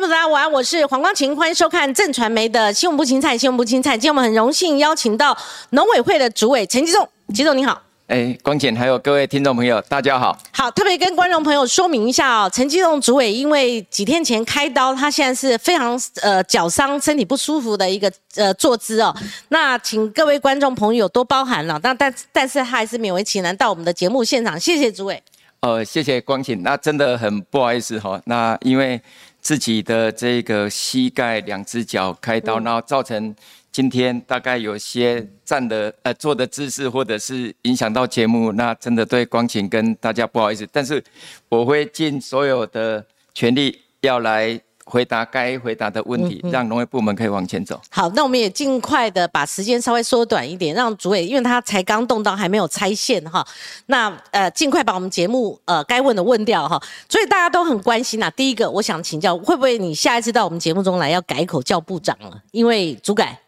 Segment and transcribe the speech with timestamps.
[0.00, 3.90] 朋友大家晚安，我是黄光琴，欢迎收看正传媒的新闻部青菜，新闻部青菜。
[3.90, 5.36] 今天我们很荣幸邀请到
[5.72, 7.82] 农委会的主委陈吉仲，吉总你好。
[8.06, 10.38] 哎，光简还有各位听众朋友，大家好。
[10.52, 19.14] 好，特别跟观众朋友说明一下哦，陈吉仲主委因为几天前开刀，他现在是非常呃脚伤，身体不舒服的一个呃坐姿哦。
[19.48, 21.78] 那请各位观众朋友多包涵了。
[21.82, 25.22] 那但但是他还是勉为其难到我们的节目现场，谢谢主委。
[25.60, 28.18] 呃，谢谢光景，那真的很不好意思哈。
[28.24, 28.98] 那因为
[29.40, 33.34] 自己的这个膝盖两只脚开刀，然后造成
[33.72, 40.68] 今天大概有些站的呃坐的姿势，或者是影响到节目，那真的对光景跟大家不好意思。
[40.72, 41.02] 但是
[41.48, 44.60] 我会尽所有的全力要来。
[44.90, 47.80] 回答该回答的问题，让农业部门可以往前走。
[47.88, 53.46] 好，那我们也尽快的把时间稍微缩短一点，让主委，因为他才刚动到，还没有拆线哈。
[53.86, 56.82] 那呃，尽快把我们节目呃该问的问掉哈。
[57.08, 58.28] 所以大家都很关心呐。
[58.32, 62.42] 第一个，我想请教，会不会你下一次到我们节目中来要改口叫部长了？
[62.50, 63.40] 因为主改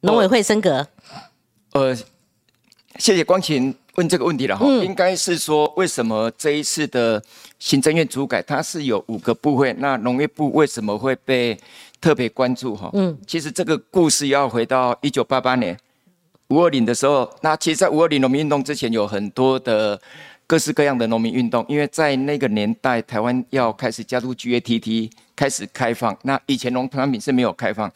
[0.00, 0.84] 农委会升格。
[1.72, 1.94] 呃，
[2.98, 3.72] 谢谢光晴。
[4.00, 7.22] 问这个问题了哈，应该是说为什么这一次的
[7.58, 11.54] 行政院主改它是有五个部会，那农业部为什么会被
[12.00, 12.88] 特别关注哈？
[12.94, 15.76] 嗯，其实这个故事要回到一九八八年
[16.48, 20.00] 五二零的时候，那其实，在五二零农民运动之前，有很多的
[20.46, 27.92] 各式各样的农民运动，因为在那个年代，台湾要开始加入 GATT，开始开放，那以前农产品是没有开放，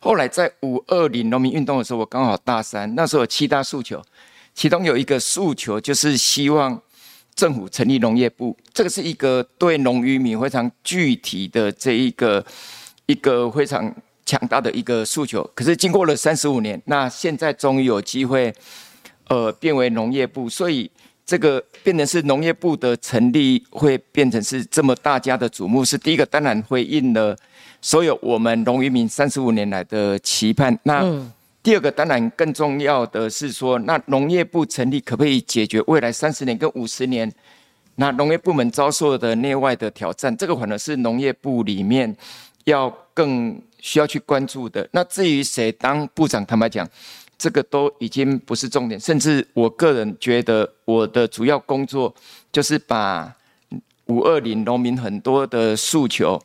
[0.00, 4.02] 后来在五二零农民运动的时候，我刚好大三，那时候有七大诉求。
[4.56, 6.80] 其中有一个诉求，就是希望
[7.34, 12.44] 政府成立农业部，这个是一个对农渔民非常具体的这一个
[13.04, 15.48] 一个非常强大的一个诉求。
[15.54, 18.50] 可是经过了三十五年，那现在终于有机会，
[19.28, 20.90] 呃，变为农业部，所以
[21.26, 25.84] 这个变成是农业部的成立，会变成是这么大家的瞩目。
[25.84, 27.36] 是第一个，当然回应了
[27.82, 30.78] 所有我们农渔民三十五年来的期盼。
[30.84, 31.04] 那
[31.66, 37.28] 第二个当然更重要的是说，那农业部成立可不可以解决未来三十年跟五十年
[37.96, 40.36] 那农业部门遭受的内外的挑战？
[40.36, 42.16] 这个反而是农业部里面
[42.66, 44.88] 要更需要去关注的。
[44.92, 46.88] 那至于谁当部长，坦白讲，
[47.36, 49.00] 这个都已经不是重点。
[49.00, 52.14] 甚至我个人觉得，我的主要工作
[52.52, 53.34] 就是把
[54.04, 56.40] 五二零农民很多的诉求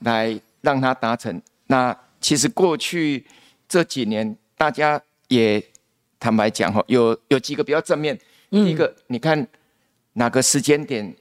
[0.00, 1.40] 来让他达成。
[1.68, 3.24] 那其实过去
[3.66, 4.36] 这几年。
[4.56, 5.62] 大家也
[6.18, 8.18] 坦白讲哈，有有几个比较正面。
[8.50, 9.46] 第一个，你看
[10.14, 11.14] 哪个时间点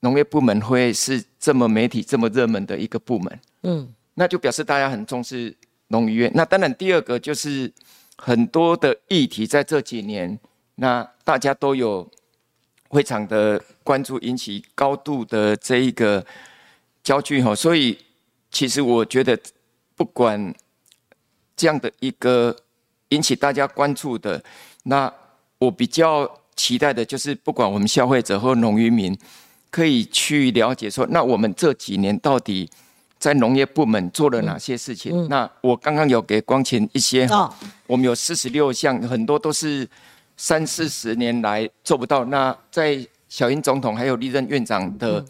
[0.00, 3.40] 农业部门会是这么媒体这么热门的一个部门？
[3.62, 5.56] 嗯，那就表示大家很重视
[5.88, 6.30] 农渔院。
[6.34, 7.72] 那当然，第二个就是
[8.16, 10.38] 很多的议题在这几年，
[10.74, 12.10] 那大家都有
[12.90, 16.26] 非常的关注，引起高度的这一个
[17.02, 17.54] 焦距哈。
[17.54, 17.96] 所以，
[18.50, 19.38] 其实我觉得
[19.94, 20.54] 不管
[21.56, 22.54] 这样的一个。
[23.12, 24.42] 引起大家关注的，
[24.84, 25.12] 那
[25.58, 29.16] 我比较期待的就是，不管我们消费者或农渔民，
[29.70, 32.68] 可以去了解说，那我们这几年到底
[33.18, 35.28] 在农业部门做了哪些事情？
[35.28, 37.28] 那我刚刚有给光前一些，
[37.86, 39.86] 我们有四十六项，很多都是
[40.36, 42.24] 三四十年来做不到。
[42.24, 45.24] 那在小英总统还有历任院长的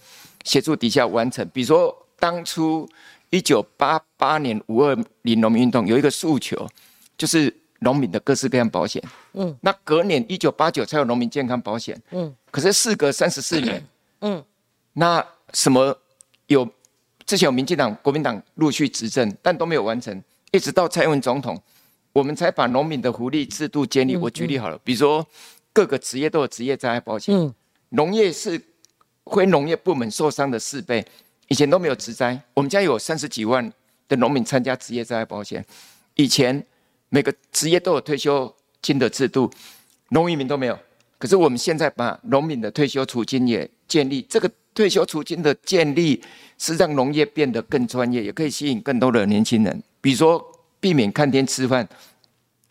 [0.44, 1.46] 协助底下完成。
[1.52, 2.88] 比如说，当初
[3.30, 6.68] 一九八八年五二零农民运动有一个诉求，
[7.18, 7.52] 就是。
[7.82, 9.02] 农民的各式各样保险，
[9.34, 13.84] 嗯，那隔年一九八九才有农民健康保险，嗯，可是事隔三十四年，
[14.20, 14.42] 嗯，
[14.92, 15.96] 那什么
[16.46, 16.64] 有
[17.26, 20.22] 之前有民进党、国民党陆续执政，但都没有完成，
[20.52, 21.60] 一直到蔡英文总统，
[22.12, 24.16] 我们才把农民的福利制度建立。
[24.16, 25.26] 我举例好了，比如说
[25.72, 27.52] 各个职业都有职业灾害保险，嗯，
[27.88, 28.60] 农业是
[29.26, 31.04] 非农业部门受伤的四倍，
[31.48, 33.72] 以前都没有职灾，我们家有三十几万
[34.08, 35.64] 的农民参加职业灾害保险，
[36.14, 36.64] 以前。
[37.14, 38.50] 每个职业都有退休
[38.80, 39.50] 金的制度，
[40.08, 40.78] 农民都没有。
[41.18, 46.22] 可是我们现在把农民的退休储金也建立，这个退休储金的建立
[46.56, 49.82] 是让农业变得更专业，也可以吸引更多的年轻人。
[50.00, 50.42] 比如说
[50.80, 51.86] 避免看天吃饭，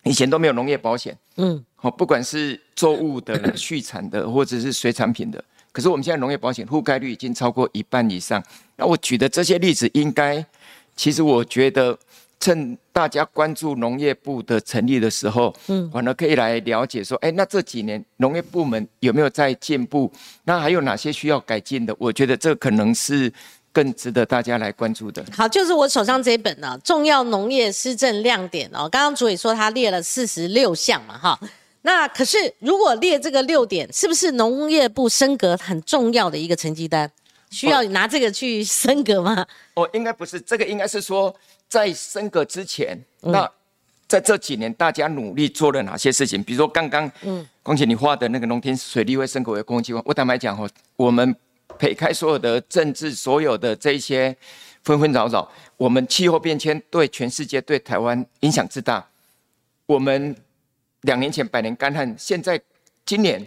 [0.06, 5.42] 以前都没有农业保险，嗯，好，不管是作物的、畜产的，或者是水产品的。
[5.72, 8.44] 可是我们现在农业保险覆盖率已经超过一半以上。
[8.76, 10.44] 那我举的这些例子，应该
[10.96, 11.96] 其实我觉得。
[12.42, 20.12] 趁大家关注农业部的成立的时候，嗯，反而可以来了解说，哎，那这几年农业部门有没有在进步？
[20.44, 21.96] 那还有哪些需要改进的？
[22.00, 23.32] 我觉得这可能是
[23.72, 25.24] 更值得大家来关注的。
[25.32, 28.90] 好，就是我手上这一本呢，《重要农业施政亮点》哦。
[28.90, 31.40] 刚刚主委说他列了四十六项嘛，哈。
[31.84, 37.12] 那可是如果列这个六点，是不是农业部升格很重要的一个成绩单？
[37.52, 39.46] 需要拿这个去升格吗？
[39.76, 41.34] 哦，应该不是，这个应该是说
[41.68, 43.50] 在升格之前，那
[44.08, 46.42] 在这几年大家努力做了哪些事情？
[46.44, 51.36] 比如说刚刚，嗯，光姐你画的那个农田水利会升格为公共机关，我坦白讲哦，我们
[51.78, 54.36] 撇开所有的政治，所有的这些
[54.84, 59.06] 纷纷扰扰，我们气候变迁对全世界、对台湾影响之大，
[59.86, 60.36] 我们
[61.02, 62.60] 两年前百年干旱，现在
[63.06, 63.46] 今年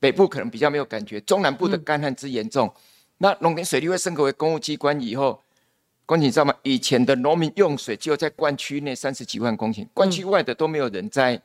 [0.00, 2.72] 北部可能比较没有感觉，中南部的干旱之严重。
[3.18, 5.42] 那农田水利会升格为公务机关以后，
[6.06, 6.54] 光你知道吗？
[6.62, 11.40] 以前的农民用水就在灌区内三十几万公顷，灌区外的都没有人在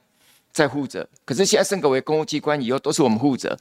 [0.51, 1.07] 在负责。
[1.25, 3.57] 可是现在升格为公务机关以后，都是我们负责。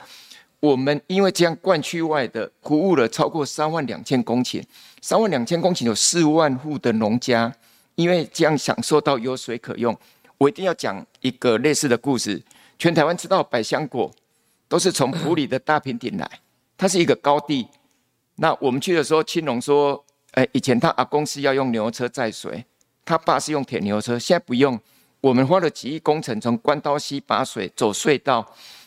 [0.60, 4.62] 我们因为这样灌区外的服务了超过三万两千公顷，
[5.00, 7.52] 三万两千公顷有四万户的农家，
[7.96, 9.96] 因为这样享受到有水可用。
[10.38, 12.40] 我一定要讲一个类似的故事。
[12.78, 14.08] 全台湾知道百香果
[14.68, 16.30] 都是从埔里的大平顶来，
[16.76, 17.66] 它是一个高地。
[18.42, 20.04] 那我们去的时候，青龙说
[20.34, 22.64] ：“哎，以前他阿公是要用牛车载水，
[23.04, 24.76] 他爸是用铁牛车，现在不用。
[25.20, 28.44] 我们花了几亿工程，从关刀溪把水走隧道。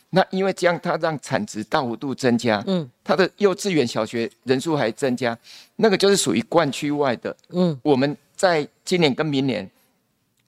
[0.10, 2.62] 那因为这样，他让产值大幅度增加。
[2.68, 5.38] 嗯，它的幼稚园、小学人数还增加。
[5.78, 7.34] 那个就是属于灌区外的。
[7.52, 9.72] 嗯，我们在今年跟明年，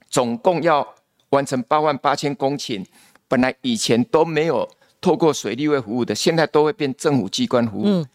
[0.10, 0.86] 总共要
[1.30, 2.86] 完成八万八千公顷。
[3.30, 4.70] 本来以前都没有
[5.00, 8.06] 透过水利会服务的，现在都会变政府机关服务。”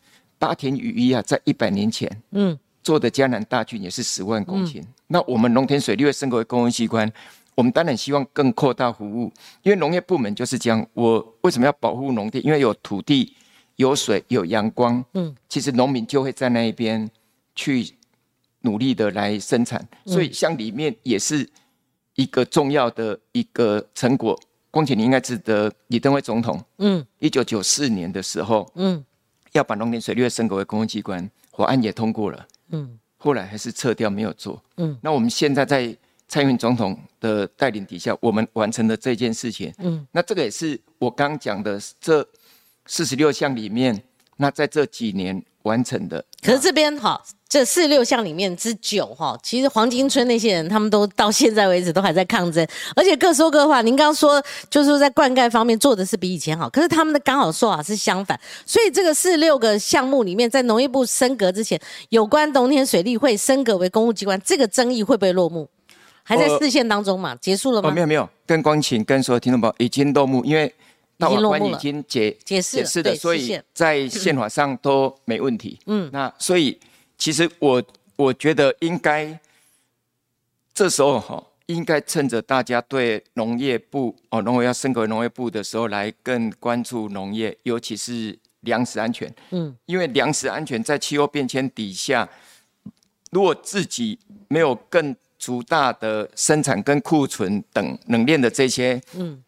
[0.42, 4.82] 八田雨衣啊，在一百年前，嗯，做的江南大郡也是十万公顷。
[5.06, 7.08] 那我们农田水利会升格为公共机关，
[7.54, 10.84] 我们当然希望更扩大服务，因为农业部门就是这样。
[10.94, 12.44] 我为什么要保护农田？
[12.44, 13.32] 因为有土地、
[13.76, 17.08] 有水、有阳光，嗯，其实农民就会在那一边
[17.54, 17.88] 去
[18.62, 19.86] 努力的来生产。
[20.06, 21.48] 所以像里面也是
[22.16, 24.36] 一个重要的一个成果。
[24.72, 29.04] 况且你应该记得李登辉总统，嗯，一九九四年的时候，嗯。
[29.52, 35.96] 要把农田水利会升格为公共机关，法案也通过了，嗯，后来还是撤掉没有做，嗯，那我们现在在
[36.28, 42.26] 蔡英文总统的带领底下，我们完成了这件事情，嗯，那这个也是我刚讲的这
[42.86, 44.02] 四十六项里面，
[44.36, 46.24] 那在这几年完成的。
[46.42, 47.20] 可是这边哈。
[47.52, 52.66] 这四六项里面之九哈，其实黄金村那些人他们都到现在为止都还在抗争，
[52.96, 53.82] 而且各说各话。
[53.82, 58.40] 您刚刚说就是说在灌溉方面做的是比以前好，可是他们的刚好说法是相反。
[58.64, 61.78] 所以这个四六个项目里面，在农业部升格之前，
[62.08, 65.68] 有关农田水利会升格为公务机关，这个争议会不会落幕？
[66.22, 67.36] 还在视线当中嘛？
[67.36, 67.90] 结束了吗？
[67.90, 70.74] 没有没有，跟光晴跟所有听众朋友已经落幕，因为
[71.18, 75.78] 大法官已经解解释的，所以在宪法上都没问题。
[75.86, 76.78] 嗯，那所以。
[77.18, 77.80] 其实我
[78.16, 79.38] 我觉得应该
[80.74, 89.32] 这时候哈，应该趁着大家对农业部哦，农委要升格农业部的时候，来更关注农业，尤其是粮食安全。
[89.50, 92.28] 嗯，因为粮食安全在气候变迁底下，
[93.30, 94.18] 如果自己
[94.48, 99.40] 没有更足大的生产跟库存等冷链的这些嗯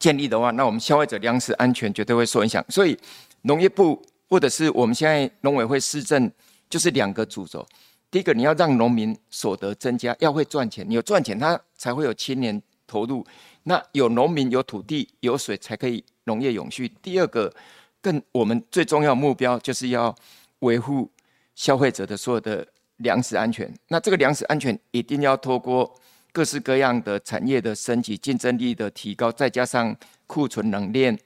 [0.00, 2.64] 建立的话，那我们消费者粮食安全绝对会受影响。
[2.68, 2.98] 所以
[3.42, 6.28] 农业部或者是我们现在农委会市政。
[6.70, 7.66] 就是两个主轴，
[8.12, 13.26] 第一个你要让农民所得增加，要会赚钱，你有赚钱，他才会有青年投入。
[13.64, 16.86] 那有农民有土地有水，才可以农业永续。
[17.02, 17.52] 第二个，
[18.00, 20.14] 更我们最重要目标就是要
[20.60, 21.10] 维护
[21.56, 22.64] 消费者的所有的
[22.98, 23.68] 粮食安全。
[23.88, 25.92] 那这个粮食安全一定要透过
[26.32, 29.96] 各式各样的产业的升级、竞争力的提高，再加上
[30.26, 31.18] 库存冷链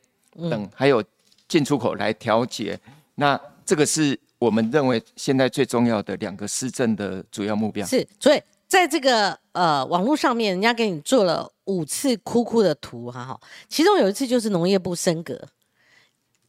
[0.50, 1.02] 等，还有
[1.48, 2.78] 进出口来调节。
[3.14, 4.18] 那这个是。
[4.36, 15.40] 我们认为现在最重要的两个施政的主要目标是，所以在这个呃网络上面，人家给你做了五次哭哭的图哈哈，其中有一次就是农业部升格，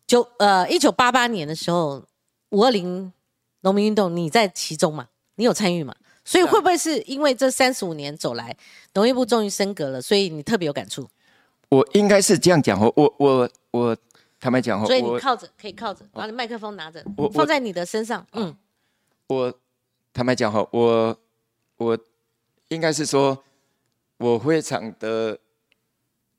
[0.05, 2.03] 九呃一九八八年的时候，
[2.49, 3.13] 五二零
[3.61, 5.07] 农民运动，你在其中嘛？
[5.35, 5.95] 你有参与嘛？
[6.25, 8.53] 所以会不会是因为这三十五年走来，
[8.95, 11.07] 农业部终于升格了，所以你特别有感触？
[11.69, 13.97] 我应该是这样讲哦，我我我。
[14.37, 18.23] 坦白讲，所以你靠着可以靠着，把你麦克风拿着，我放在你的身上。
[18.33, 18.55] 嗯，
[19.25, 19.51] 我
[20.13, 21.17] 坦白讲哈，我
[21.77, 21.97] 我
[22.67, 23.43] 应该是说，
[24.17, 25.39] 我非常的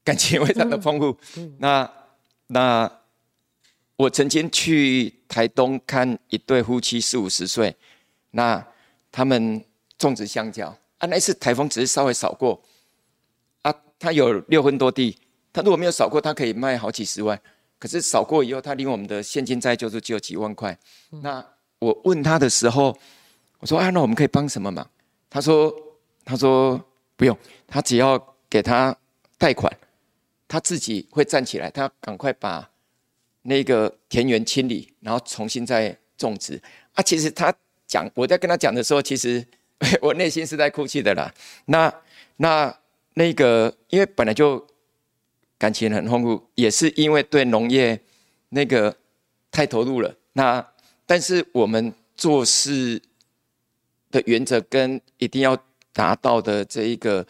[0.04, 1.16] 感情非常的丰富。
[1.58, 1.90] 那
[2.46, 2.88] 那
[3.96, 7.74] 我曾经去台东看一对夫妻四五十岁，
[8.30, 8.64] 那
[9.10, 9.64] 他们
[9.98, 12.62] 种植香蕉啊，那次台风只是稍微扫过
[13.62, 15.18] 啊，他有六分多地，
[15.52, 17.40] 他如果没有扫过，他可以卖好几十万。
[17.78, 20.76] 可是扫过以后，他领我们的现金债就是只有几万块。
[21.10, 21.44] 那
[21.78, 22.96] 我问他的时候，
[23.58, 24.90] 我说：“啊，那我们可以帮什么忙？”
[25.28, 25.70] 他说
[26.24, 26.82] ：“他说
[27.16, 27.36] 不用，
[27.66, 28.96] 他只要给他
[29.36, 29.70] 贷款，
[30.48, 32.66] 他自己会站起来，他赶快把
[33.42, 36.58] 那个田园清理，然后重新再种植
[36.94, 37.02] 啊。
[37.02, 37.54] 其实他
[37.86, 39.46] 讲我在跟他讲的时候，其实
[40.00, 41.32] 我内心是在哭泣的啦。
[41.66, 41.92] 那
[42.36, 42.74] 那
[43.14, 44.66] 那个，因为本来就
[45.58, 48.00] 感情很丰富，也是因为对农业
[48.50, 48.96] 那个
[49.50, 50.14] 太投入了。
[50.32, 50.66] 那
[51.06, 53.00] 但是我们做事
[54.10, 55.56] 的原则跟一定要
[55.92, 57.26] 达到的这一个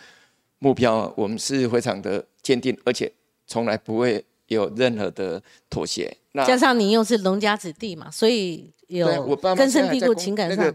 [0.59, 3.13] 目标，我们是非常的坚定，而且
[3.47, 6.17] 从来不会有任何的妥协。
[6.33, 10.75] 那加上你又是农家子弟嘛，所以有根深蒂固情感上。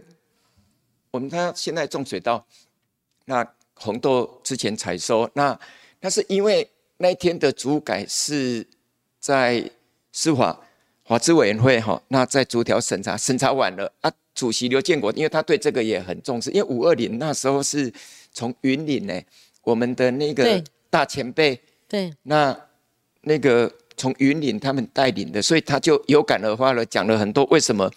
[1.12, 2.46] 那个我们他现在种水稻，
[3.26, 5.58] 那红豆之前采收，那
[6.00, 8.66] 那是因为那一天的主改是
[9.20, 9.70] 在
[10.12, 10.60] 司法
[11.06, 17.92] 法制委员会哈，那在逐条审查，审查完了啊，主席刘建国，因为他对这个也很重视，因为五二零那时候是
[18.32, 19.22] 从云岭呢，
[19.64, 21.60] 我们的那个大前辈。
[21.88, 22.58] 对，那
[23.24, 27.92] 那个从云岭他们带领的，所以他就有感而发了，讲了很多为什么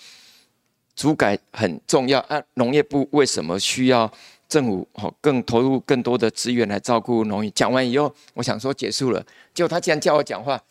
[0.96, 4.10] 主改很重要啊，农业部为什么需要
[4.48, 7.50] 政府好更投入更多的资源来照顾农业。
[7.50, 10.62] 讲完以后，我想说结束了，结果他竟然叫我讲话，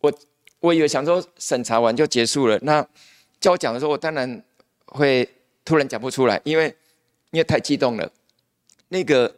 [0.00, 0.12] 我
[0.60, 2.84] 我以为想说审查完就结束了，那
[3.40, 4.42] 叫我讲的时候，我当然
[4.86, 5.28] 会
[5.64, 6.74] 突然讲不出来，因为
[7.30, 8.10] 因为太激动了。
[8.88, 9.32] 那个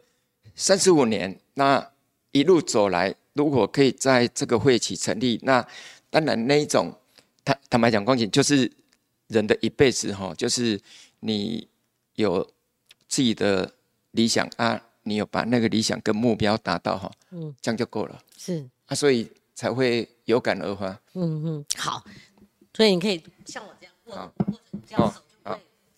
[0.54, 1.86] 三十五年，那
[2.32, 5.66] 一路走来，如果可以在这个会期成立，那
[6.08, 6.94] 当然那一种，
[7.44, 8.70] 坦坦白讲，光景就是
[9.30, 10.78] 人的一辈子哈，就是
[11.20, 11.66] 你
[12.14, 12.46] 有
[13.08, 13.72] 自己的
[14.10, 18.22] 理想啊，你有把那个理想跟目标达到哈，嗯，这样就够了。
[18.36, 20.88] 是，啊，所以才会有感而发。
[21.14, 22.04] 嗯嗯，好，
[22.74, 24.32] 所以你可以像我这样握好。
[24.46, 25.22] 握着这样手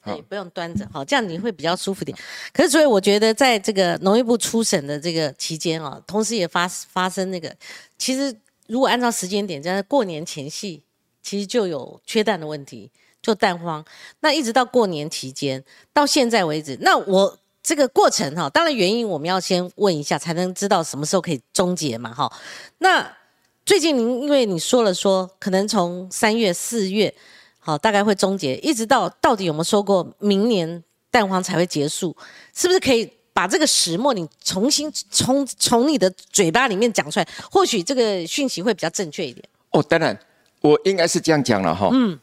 [0.05, 2.19] 对，不用端着，好，这样你会比较舒服点。
[2.53, 7.57] 可是，所以我觉得，在这个农业部初审的这个期间啊，同时也发发生那个，
[7.97, 8.37] 其实
[8.67, 10.83] 如果按照时间点，在过年前夕，
[11.23, 12.91] 其实就有缺蛋的问题，
[13.23, 13.83] 就蛋荒。
[14.21, 15.63] 那一直到过年期间，
[15.93, 22.31] 到现在为止，那我这个过程哈，当然原因我们要先问一下，才能知道什么时候可以终结嘛，哈。
[22.79, 23.17] 那
[23.65, 27.15] 最近您因为你说了说，可能从三月、四月，
[27.61, 32.17] 好，大概会终结，一直到到底有没有说过明年蛋黄才会结束？
[32.53, 37.29] 是不是可以把这个始末你重新从从你的嘴巴里面讲出来？
[37.49, 39.49] 或许这个讯息会比较正确一点。
[39.71, 40.19] 哦，当然，
[40.61, 41.89] 我应该是这样讲了哈。
[41.93, 42.19] 嗯，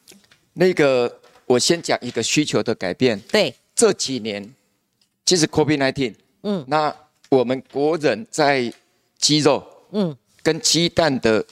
[0.60, 3.18] 那个我先讲一个需求的改变。
[3.32, 4.54] 对，这几年
[5.26, 6.14] 其实 COVID-19，
[6.44, 6.94] 嗯那
[7.30, 8.72] 我们国人在
[9.18, 11.46] 鸡肉嗯跟鸡蛋的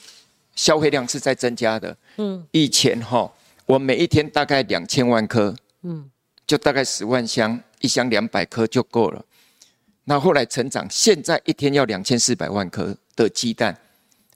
[0.54, 1.96] 消费量是在增加的。
[2.18, 3.32] 嗯以前哈，
[3.64, 6.10] 我每一天大概两千万颗，嗯
[6.46, 9.24] 就大概十万箱，一箱两百颗就够了。
[10.04, 13.74] 那后来成长，现在一天要两千四百万颗的鸡蛋，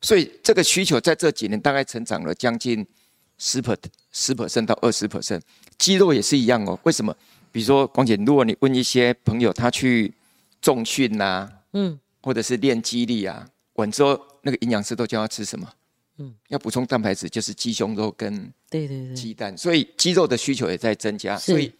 [0.01, 2.87] 所以这个需求在这几年大概成长了将近
[3.45, 3.77] 十 per
[4.13, 5.41] 十 percent 到二十 percent。
[5.77, 7.13] 肌肉也是一样哦，为什么？
[7.51, 10.15] 比如说，光姐，如果你问一些朋友，他去
[10.61, 13.45] 重训呐、嗯，或者是练肌力啊，
[13.75, 15.69] 完之后那个营养师都叫他吃什么？
[16.19, 21.37] 嗯，要补充蛋白质，就是鸡胸肉跟对对对，鸡蛋，所以肌肉的需求也在增加。
[21.37, 21.73] 所以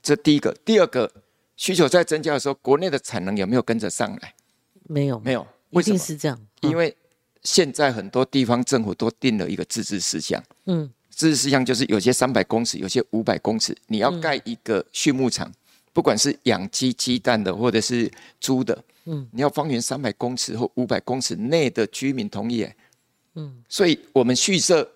[0.00, 1.10] 这第一个，第二个
[1.56, 4.32] 需求在增加的时候，国内的产能有没有跟着上来？
[4.84, 5.98] 没有没有，一为什么？
[5.98, 6.40] 定是这样。
[6.60, 6.94] 因为
[7.42, 10.90] 现在很多地方政府都定了一个自治事项，嗯
[11.28, 15.52] 事项就是有些三百公尺，有些五百公尺，你要盖一个畜牧场，
[15.92, 19.28] 不管是养鸡、鸡蛋的，或者是猪的，嗯。
[19.32, 22.76] 你要方圆三百公尺或五百公尺内的居民同意，哎
[23.34, 23.62] 嗯。
[23.68, 24.90] 所以我们畜舍，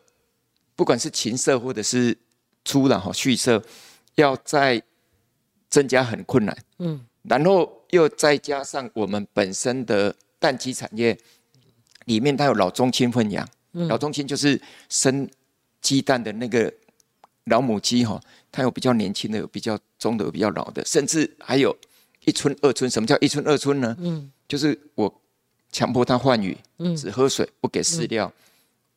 [0.75, 2.17] 不管是禽舍或者是
[2.65, 3.63] 猪的哈畜舍，
[4.15, 4.83] 要再
[5.69, 6.57] 增加很困难。
[6.79, 7.05] 嗯。
[7.23, 11.19] 然后又再加上我们本身的蛋鸡产业
[12.05, 15.29] 里面，它有老中青混养，老中青就是生
[15.85, 16.73] 鸡蛋的那个
[17.45, 18.19] 老母鸡哈，
[18.51, 21.77] 它有比较年轻的，有比较中的，有比较老的，甚至还有
[22.25, 22.91] 一村、二村。
[22.91, 23.95] 什么叫一村、二村呢？
[24.01, 25.23] 嗯就是我
[25.71, 28.33] 强迫它换羽，嗯只喝水不给饲料，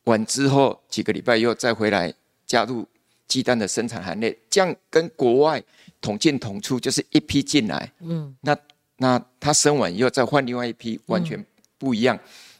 [0.04, 2.12] 完之后几个礼拜又再回来
[2.46, 2.86] 加入
[3.26, 5.62] 鸡蛋的生产行列，这样跟国外
[6.00, 8.56] 统进统出，就是一批进来，嗯那
[8.96, 11.44] 那它生完以后再换另外一批，完全
[11.76, 12.18] 不一样。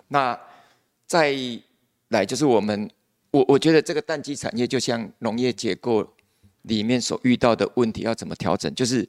[0.08, 0.38] 那
[1.06, 1.34] 再
[2.08, 2.90] 来就是我们，
[3.30, 6.14] 我我觉得这个蛋鸡产业就像农业结构
[6.62, 9.08] 里面所遇到的问题要怎么调整，就是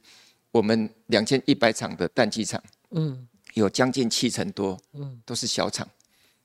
[0.50, 2.62] 我们两千一百场的蛋鸡场。
[2.90, 5.88] 嗯有将近七成多，嗯都是小厂。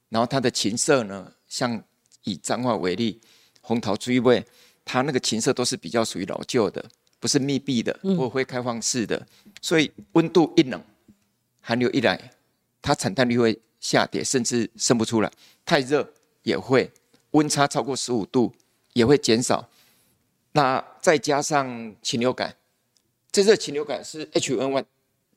[0.10, 1.84] 然后它的禽舍呢，像
[2.24, 3.22] 以彰化为例，
[3.62, 4.44] 红桃追味，
[4.84, 6.84] 它那个禽舍都是比较属于老旧的，
[7.20, 9.28] 不是密闭的或会开放式的，
[9.62, 10.82] 所以温度一冷，
[11.62, 12.32] 寒流一来，
[12.82, 15.32] 它产蛋率会下跌，甚至生不出来。
[15.64, 16.92] 太热也会，
[17.36, 18.52] 温差超过十五度
[18.94, 19.70] 也会减少。
[20.54, 22.56] 那再加上禽流感，
[23.32, 24.86] 这次禽流感是 H1N1，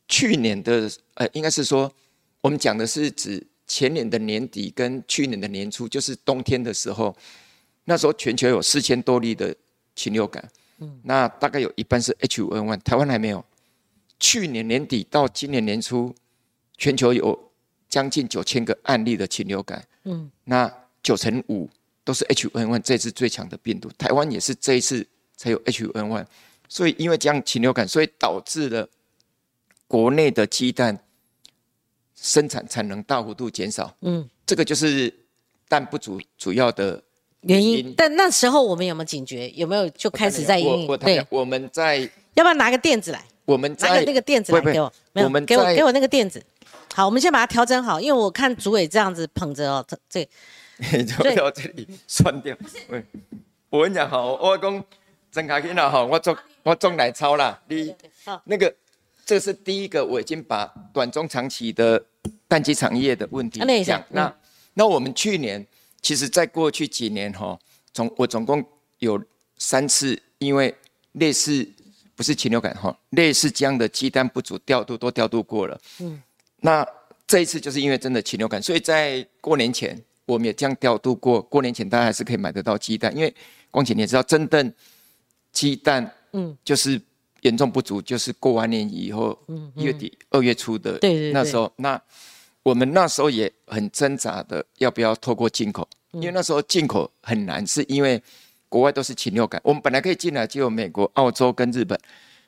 [0.07, 1.93] 去年的呃，应该是说
[2.41, 7.15] 我们讲的是指前年的年底跟去年的年初，就是冬天的时候，
[7.85, 9.55] 那时候全球有四千多例的
[9.97, 13.45] 禽流感，嗯，那大概有一半是 H5N1，台湾还没有。
[14.21, 16.15] 去年年底到今年年初，
[16.77, 17.51] 全球有
[17.89, 21.69] 将近九千个案例的禽流感，嗯，那九成五
[22.09, 26.25] 都是 H5N1 这次最强的病毒，台湾也是这一次才有 H5N1，
[26.67, 28.89] 所以因为这样禽流感，所以导致了
[29.87, 30.99] 国内的鸡蛋
[32.17, 35.13] 生产产能大幅度减少，嗯，这个就是
[35.69, 37.03] 蛋不足主要的
[37.43, 37.93] 原因。
[37.95, 39.51] 但那时候我们有没有警觉？
[39.51, 41.23] 有没有就开始在应对？
[41.29, 41.99] 我们在
[42.33, 43.23] 要不要拿个垫子来？
[43.45, 46.43] 我们拿个那个垫子来给我，没有，给我给我那个垫子。
[46.95, 50.27] 好，我们先把它调整好，因为我看主委这样子捧着哦，这这
[51.07, 52.57] 就到这里算掉。
[53.71, 54.85] 我跟你讲哈，我讲
[55.31, 57.61] 郑凯欣啊，好，我做我做奶超啦。
[57.69, 57.95] 你
[58.45, 58.75] 那个
[59.25, 62.03] 这是第一个，我已经把短中长期的
[62.47, 64.03] 蛋鸡产业的问题讲。
[64.11, 64.35] 那
[64.75, 65.67] 那我们去年
[66.01, 67.59] 其实在过去几年哈，
[67.93, 68.65] 总我总共
[68.99, 69.23] 有
[69.57, 70.75] 三次，因为
[71.13, 71.69] 类似。
[72.17, 75.81] 不是禽流感哈，类似这样的鸡蛋不足调度都调度过了。
[76.01, 76.21] 嗯，
[76.57, 76.85] 那
[77.29, 79.97] 这一次就是因为真的禽流感，所以在过年前
[80.29, 81.43] 我们也这样调度过。
[81.43, 83.35] 过年前大家还是可以买得到鸡蛋，因为
[83.73, 84.73] 光前你也知道，真正
[85.51, 87.01] 鸡蛋嗯就是
[87.41, 89.37] 严重不足，就是过完年以后
[89.75, 90.99] 一月底二月初的
[91.33, 92.01] 那时候，那
[92.63, 98.23] 我们那时候也很挣扎的要不要透过进口，因为那时候进口很难，是因为。
[98.71, 101.99] 国外都是禽流感，我们本来可以进来，就有美国、澳洲跟日本。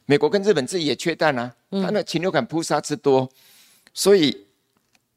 [0.05, 3.27] 美国跟日本自己也缺蛋啊，它那禽流感扑杀之多，
[3.95, 4.47] 所以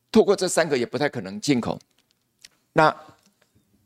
[0.10, 1.77] 透过这三个也不太可能进口。
[2.74, 2.96] 那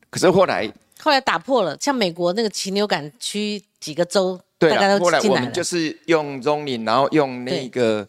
[0.10, 8.08] 可是后来，后来打破了，像美国那个禽流感区几个州，对啊，后来我们就是用 zoning，然后用那个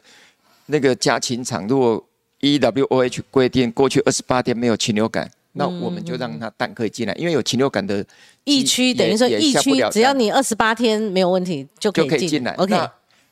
[0.66, 2.04] 那个家禽场，如果
[2.40, 5.30] E W O H 规定过去二十八天没有禽流感。
[5.52, 8.04] 那我们就让它蛋可以进来，因为有禽流感的
[8.44, 12.52] 疫区，等于说疫区只要你二十八天没有问题就可以进来。
[12.52, 12.76] OK，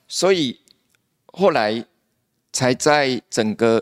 [0.08, 0.58] 所以
[1.26, 1.84] 后来
[2.52, 3.80] 才在整个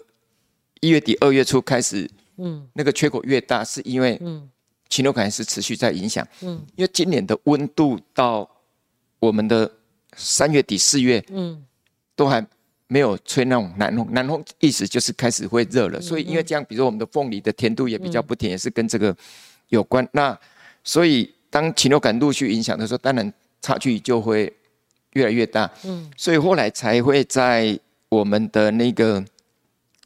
[0.80, 4.48] 一月底二月初开始，嗯，那个缺口越大，是因为嗯。
[4.90, 8.48] 禽流感是持续在影响，嗯，因为今年的温度到
[9.18, 9.68] 我们的
[10.14, 11.64] 三月底四月，嗯，
[12.14, 12.46] 都还。
[12.86, 19.16] 没有吹那种南风，南风意思就是开始会热了，所以因为这样，比如说我们的凤梨的甜度也比较不甜，也是跟这个
[19.70, 20.06] 有关。
[20.12, 20.38] 那
[20.84, 24.52] 所以当禽流感陆续影响的时候，当然差距就会
[25.14, 25.68] 越来越大。
[25.84, 27.76] 嗯，所以后来才会在
[28.10, 29.24] 我们的那个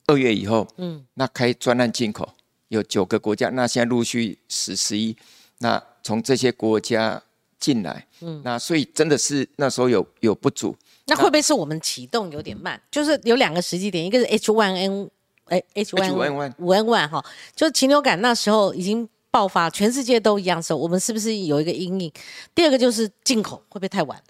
[0.09, 2.29] 二月以后，嗯，那开专案进口
[2.69, 5.17] 有九个国家，那现在陆续十十一，
[5.59, 7.23] 那从这些国家
[7.61, 10.75] 进来，嗯，那所以真的是那时候有有不足。
[11.07, 12.81] 那会不会是我们启动有点慢？
[12.91, 15.09] 就是有两个时机点，一个是 H1N，
[15.45, 22.13] 哎，H1N1 五 N 1哈，就是禽流感那时候已经爆发，全世界都一样时候，我们是不是有一个阴影？
[22.55, 24.23] 第二个就是进口会不会太晚？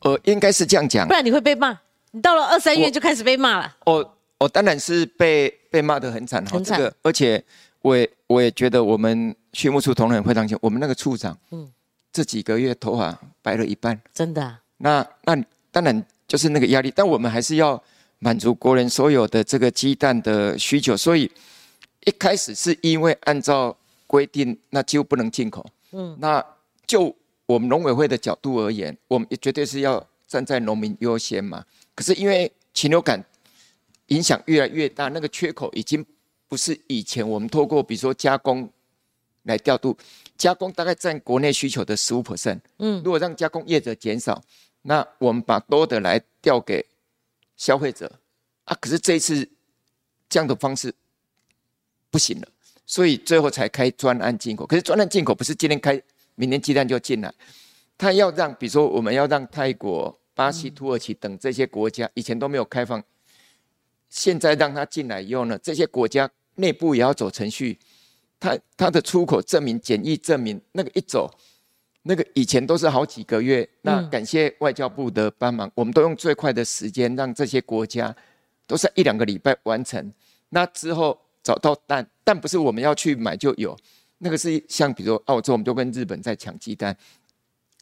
[0.00, 1.78] 呃，应该是这样讲，不然你会被骂。
[2.12, 3.76] 你到了二三月就开始被骂了。
[3.84, 7.42] 哦，我当然是被被骂得很惨哈，这个，而且
[7.82, 11.70] 我也我也觉得我们畜牧处同仁非常清我们那个处长，嗯，
[12.12, 14.58] 这几个月头发白了一半，真的。
[14.78, 15.36] 那那
[15.70, 16.04] 当然。
[16.28, 17.82] 就是那个压力，但我们还是要
[18.18, 21.22] 满足国人所有的这个鸡蛋的需求，所以
[22.04, 23.74] 一开始是因为按照
[24.06, 25.64] 规定，那几乎不能进口。
[25.92, 26.44] 嗯，那
[26.86, 31.64] 就我们农委会的角度而言，我们也绝对是要站在农民优先嘛。
[31.94, 33.24] 可是因为禽流感
[34.08, 36.04] 影响越来越大，那个缺口已经
[36.48, 38.70] 不是以前我们透过比如说加工
[39.44, 39.96] 来调度，
[40.36, 42.60] 加工大概占国内需求的十五 percent。
[42.78, 44.42] 嗯，如果让加工业者减少。
[44.82, 46.86] 那我们把多的来调给
[47.56, 48.10] 消费者
[48.64, 49.46] 啊，可是这一次
[50.30, 50.94] 这样的方式
[52.10, 52.48] 不行了，
[52.86, 54.64] 所以最后才开专案进口。
[54.64, 56.00] 可是专案进口不是今天开，
[56.36, 57.34] 明天鸡蛋就进来，
[57.98, 63.02] 他要让，比如说我们要让泰国、巴西、土耳其等这些国家以前都没有开放，
[64.08, 67.78] 现在让他进来以后呢，这些国家内部也要走程序，
[68.40, 71.30] 他他的出口证明、检疫证明那个一走。
[72.02, 78.14] 那个以前都是好几个月，那感谢外交部的帮忙，我们都用最快的时间让这些国家
[78.66, 80.10] 都是一两个礼拜完成。
[80.48, 83.76] 那之后找到蛋，蛋不是我们要去买就有，
[84.18, 86.96] 那个是像比如说澳洲，我们就跟日本在抢鸡蛋。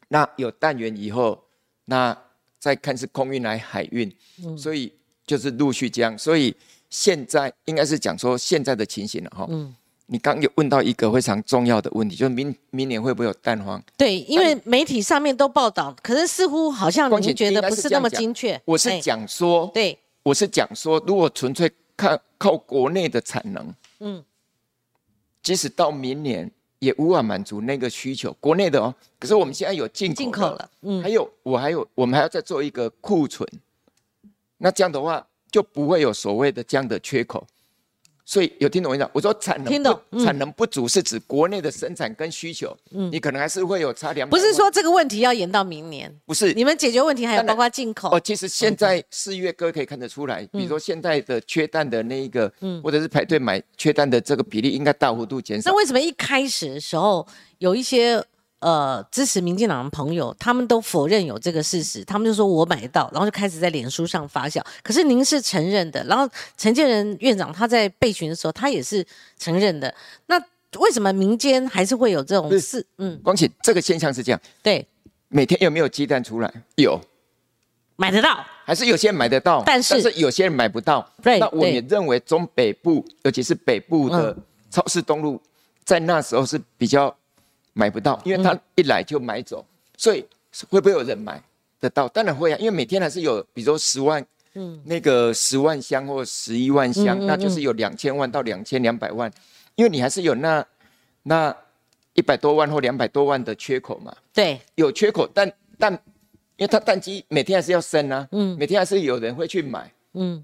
[0.08, 1.44] 那有蛋源以后，
[1.84, 2.16] 那
[2.58, 4.12] 再看是空运来海运，
[4.56, 4.92] 所以
[5.26, 6.16] 就是陆续这样。
[6.16, 6.54] 所以
[6.88, 9.46] 现在应该是讲说现在的情形了哈。
[9.50, 9.74] 嗯
[10.08, 13.82] 你刚有问到一个非常重要的问题，就是明明年会不会有蛋黄？
[13.96, 18.56] 对，因为媒体上面都报道，可是似乎好像光姐你觉得不是那么精确。
[18.64, 24.22] 我是哎讲说，对，我是讲说，如果纯粹看靠国内的产能，嗯，
[25.42, 28.94] 即使到明年也无法满足那个需求，国内的哦。
[29.18, 33.44] 可是我们现在有进口的进口了，嗯还有我还有我们还要再做一个库存，
[34.58, 37.46] 那这样的话就不会有所谓的这样的缺口。
[38.28, 39.08] 所以有听懂我讲？
[39.12, 44.28] 我说产能听懂嗯产能不足是指国内的生产跟需求，嗯你可能还是会有差两。
[44.28, 55.76] 不是说这个问题要延到明年，不是你们解决问题还有包括进口哦，，其实现在四月各位可以看得出来，比如说现在的缺蛋的那一个，或者是排队买缺蛋的这个比例应该大幅度减少那。
[55.76, 57.24] 为什么一开始的时候
[57.58, 58.20] 有一些
[58.60, 64.62] 呃支持民进党的朋友，他们都否认有这个事实，他们就说我买得到，然后就开始在脸书上发酵。
[64.82, 69.06] 可是您是承认的，然后陈建仁院长他在备询的时候，他也是
[69.38, 69.94] 承认的。
[70.26, 70.38] 那
[70.78, 72.84] 为什么民间还是会有这种事？
[72.98, 74.86] 嗯，光启这个现象是这样，对，
[75.28, 76.52] 每天有没有鸡蛋出来？
[76.74, 77.00] 有，
[77.96, 81.08] 买得到，还是有些人买得到，但是有些人买不到。
[81.22, 85.40] 对那我们也认为中北部，尤其是北部的嗯超市东路，
[85.84, 87.14] 在那时候是比较
[87.76, 89.62] 买不到，因为嗯他一来就买走，
[89.98, 90.24] 所以
[90.70, 91.40] 会不会有人买
[91.78, 92.08] 得到？
[92.08, 94.24] 当然会啊，因为每天还是有，比如说十万。
[94.54, 94.80] 嗯。
[94.84, 99.30] 那个十万箱或十一万箱，那就是有两千万到两千两百万，
[99.74, 100.66] 因为你还是有那
[101.24, 101.54] 那
[102.14, 104.16] 一百多万或两百多万的缺口嘛。
[104.32, 105.92] 对，有缺口，但但
[106.56, 110.42] 因为它蛋鸡每天还是要生啊，嗯，每天还是有人会去买，嗯。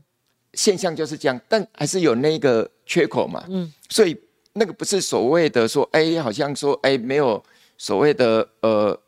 [0.52, 4.14] 现象就是这样，但还是有那个缺口嘛，嗯，所以
[4.54, 7.42] 那个不是所谓的说，哎，好像说，哎，没有
[7.78, 8.98] 所谓的呃，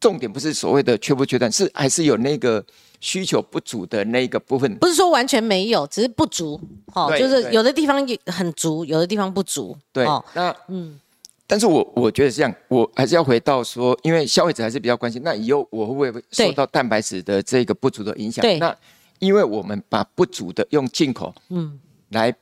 [0.00, 2.64] 重点不是所谓的缺不缺蛋，是还是有那个
[3.00, 6.60] 需求不足的那个部分，不是说完全没有，只是不足，
[6.94, 11.00] 哦，就是有的地方也很足，有的地方不足，对，哦，那嗯。
[11.46, 18.40] 但是我我觉得是这样，我还是要回到说，因为消费者还是比较关心，那以后我会不会受到蛋白质的这个不足的影响？
[18.42, 18.58] 对。
[18.58, 18.74] 那
[19.18, 22.34] 因为我们把不足的用进口，嗯，来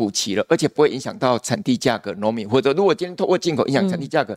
[0.00, 4.34] 补齐了，而且不会影响到产地价格，农民或者如果今天透过进口影响产地价格，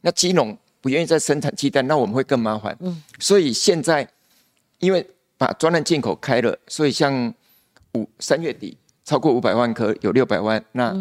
[0.00, 2.76] 那基农不愿意再生产鸡蛋，那我们会更麻烦。
[2.80, 4.04] 嗯，所以现在
[4.80, 5.06] 因为
[5.38, 7.32] 把专案进口开了，所以像
[7.92, 10.92] 五三月底超过五百万颗，有六百万，那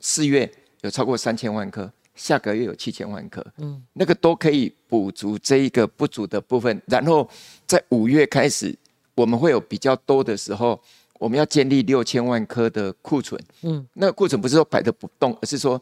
[0.00, 1.88] 四月有超过三千万颗。
[2.16, 6.82] 下个月有七千万颗，嗯，那个都可以补足这一个不足的部分。
[6.86, 7.26] 然后
[7.66, 8.76] 在五月开始，
[9.14, 10.78] 我们会有比较多的时候，
[11.20, 15.80] 我们要建立六千万颗的库存，嗯，那个库存不是说摆着不动，而是说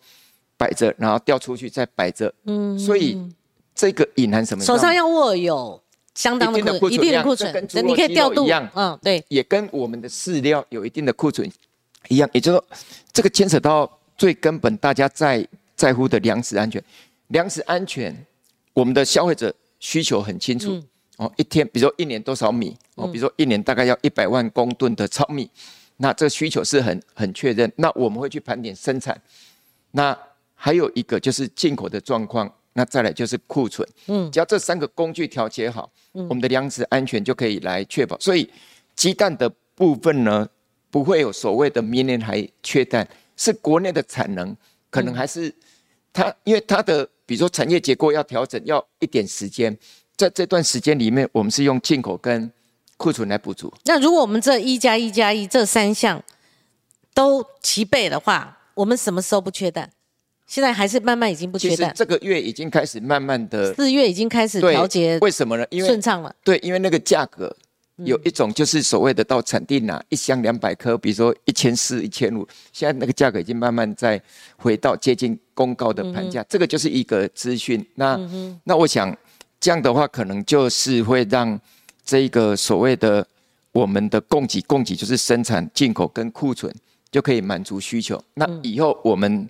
[0.57, 3.17] 摆着，然后调出去再摆着，嗯，所以
[3.73, 4.65] 这个隐含什么？
[4.65, 5.81] 手上要握有
[6.17, 11.49] 相当的一定的库存，一定的库存你可以鸡调度一样，嗯，对，也跟我们的饲料有一定的库存
[12.09, 12.65] 一样，也就是说，
[13.13, 15.47] 这个牵扯到最根本，大家在
[15.77, 16.83] 在乎的粮食安全。
[17.29, 18.27] 粮食安全，
[18.73, 20.83] 我们的消费者需求很清楚。
[21.19, 22.77] 哦，一天，比如说一年多少米？
[22.95, 25.51] 哦，比如说一年大概要一百万公吨的糙米，
[25.97, 27.71] 那这个需求是很很确认。
[27.75, 29.21] 那我们会去盘点生产。
[29.91, 30.17] 那
[30.55, 33.87] 还有一个就是进口的状况，那再来就是库存。
[34.07, 38.17] 嗯，只要这三个工具调节好，我们的粮食安全就可以来确保。
[38.21, 38.49] 所以
[38.95, 40.49] 鸡蛋的部分呢，
[40.89, 44.57] 不会有所谓的明年还缺蛋，是国内的产能
[44.89, 45.53] 可能还是
[46.13, 49.77] 它，因为它的比如说产业结构要调整，要一点时间。
[50.19, 52.51] 在这段时间里面，我们是用进口跟
[52.97, 53.73] 库存来补足。
[53.85, 56.21] 那如果我们这一加一加一这三项
[57.15, 59.89] 都齐备的话，我们什么时候不缺蛋？
[60.49, 65.65] 现在还是慢慢已经不缺蛋，这个月已经开始慢慢的四月已经开始对调节为什么呢？
[65.71, 66.35] 因为顺畅了。
[66.43, 67.55] 对，因为那个价格
[67.97, 74.21] 有一种就是所谓的到产地拿一箱两百颗，比如说一千四、一千五，现在那个价格已经慢慢在
[74.57, 77.85] 回到接近公告的盘价，这个就是一个资讯。
[77.95, 78.19] 那、
[78.65, 79.15] 那我想
[79.61, 81.61] 这样的话，可能就是会让
[82.05, 83.27] 这个所谓的
[83.73, 86.73] 我们的供给，供给就是生产、进口跟库存
[87.11, 88.23] 就可以满足需求。
[88.35, 89.49] 那以后我们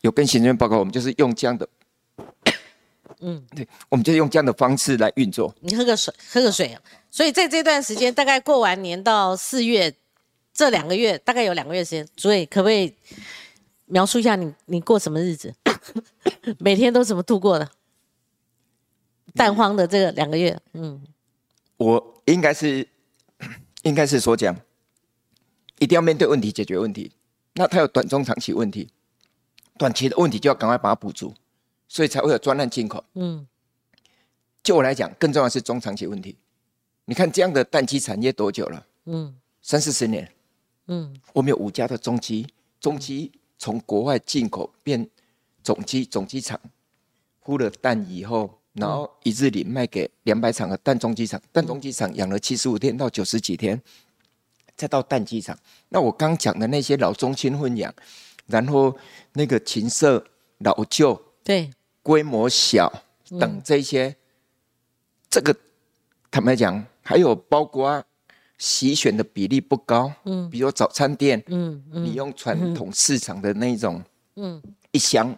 [0.00, 1.68] 有跟行政院报告，我们就是用这样的。
[3.20, 5.54] 嗯， 对，我们就用这样的方式来运作。
[5.60, 6.80] 你喝个水，喝个水啊。
[7.10, 9.94] 所以在这段时间，大概过完年到四月
[10.52, 12.92] 这两个月，大概有两个月时间，主委可不可以
[13.86, 15.54] 描述一下你你过什么日子？
[16.58, 17.70] 每天都怎么度过的？
[19.34, 21.02] 蛋荒的这个两个月，嗯，
[21.76, 22.88] 我应该是
[23.82, 24.54] 应该是说讲，
[25.78, 27.12] 一定要面对问题，解决问题。
[27.54, 28.88] 那它有短中长期问题，
[29.76, 31.34] 短期的问题就要赶快把它补足，
[31.88, 33.04] 所以才会有专案进口。
[33.14, 33.46] 嗯，
[34.62, 36.36] 就我来讲，更重要的是中长期问题。
[37.04, 38.86] 你看这样的蛋鸡产业多久了？
[39.06, 40.30] 嗯，三四十年。
[40.86, 42.46] 嗯，我们有五家的中鸡，
[42.80, 45.08] 中鸡从国外进口变
[45.62, 46.60] 总鸡总鸡场
[47.44, 53.80] 孵了蛋以后，然后一日里卖给两百场的蛋中机厂，蛋中机场养了七十五天到九十几天，
[54.76, 55.56] 再到蛋机场。
[55.88, 57.92] 那我刚讲的那些老中青混养，
[58.46, 58.96] 然后
[59.32, 60.24] 那个禽舍
[60.58, 61.70] 老旧，对，
[62.02, 62.92] 规模小
[63.38, 64.14] 等这些，
[65.30, 65.54] 这个
[66.30, 68.04] 坦白讲，还有包括
[68.58, 74.02] 洗选的比例不高，嗯，比如早餐店，嗯嗯，你用传统市场的那种，
[74.34, 74.60] 嗯，
[74.90, 75.36] 一箱，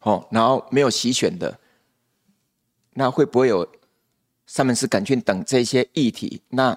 [0.00, 1.56] 哦，然后没有洗选的，
[2.94, 3.68] 那会不会有
[4.46, 6.40] 上门氏杆菌等这些议题？
[6.48, 6.76] 那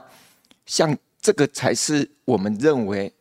[0.65, 3.12] 像这个才是我们认为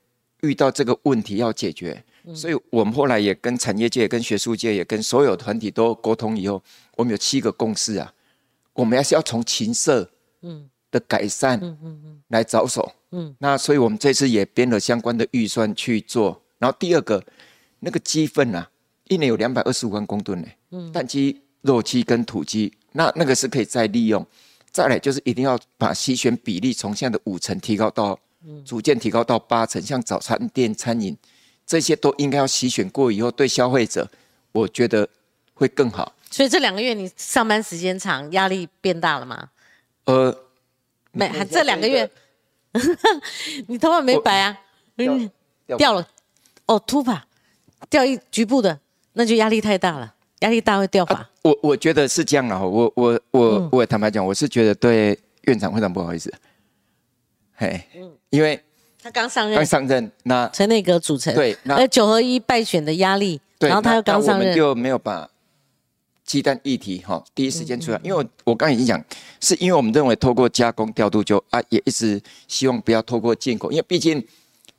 [0.43, 2.03] 遇到这个问题要解决。
[2.35, 6.61] 所以我们后来也跟产业界、跟学术界、也跟所有团体都沟通以后，
[6.97, 8.13] 我们有七个共识啊。
[8.73, 10.11] 我们还是要从禽舍
[10.43, 11.61] 嗯的改善
[12.27, 13.33] 来着手嗯。
[13.39, 16.43] 那所以我们这次也编了相关的预算去做。
[16.59, 17.23] 然后第二个，
[17.79, 18.69] 那个鸡粪啊，
[19.05, 20.49] 一年有两百二十五万公吨呢。
[20.73, 20.91] 嗯。
[20.91, 24.27] 蛋鸡、肉鸡跟土鸡，那那个是可以再利用。
[24.71, 28.19] 再来就是一定要把吸选比例从现在的五成提高到，
[28.65, 31.17] 逐渐提高到八成，像早餐店、餐饮。
[31.65, 34.09] 这些都应该要洗选过以后，对消费者，
[34.53, 35.09] 我觉得
[35.55, 36.15] 会更好。
[36.31, 39.49] 所以这两个月你上班时间长，压力变大了吗？
[40.05, 40.37] 呃，
[41.13, 42.09] 没，还这两个月，
[43.67, 44.57] 你头发没白啊？
[44.99, 45.31] 嗯，
[45.77, 46.07] 掉了，
[46.67, 47.27] 哦，秃发，
[47.91, 48.79] 掉一局部的，
[49.15, 51.31] 那就压力太大了，压力大会掉吧。
[51.43, 56.33] 我我觉得是这样的，我我我我坦白讲，我是觉得对院长非常不好意思，
[57.55, 57.81] 嘿，
[58.31, 58.61] 因为。
[59.03, 65.31] 他刚上任，刚上任，那陈内阁组成，对，那九合一败选的压力，然后他又刚上任，就没有把
[66.25, 69.01] 鸡蛋议题哈第一时间出来，因为我我刚已经讲，
[69.39, 74.27] 是因为我们认为透过加工调度就啊，也一直希望不要透过进口，因为毕竟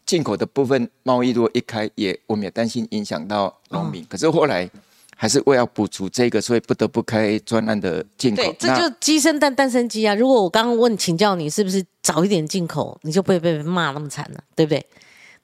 [0.06, 4.70] 进口的部分贸易如果一开，也我们也担心影响到农民，可是后来。
[5.20, 8.44] 还是为了补足这个，所以不得不开专案的进口。
[8.44, 10.14] 对，这就鸡生蛋，蛋生鸡啊！
[10.14, 14.86] 如果我刚刚问请教你，是不是早一点进口，你就不会被骂那么惨了，对不对？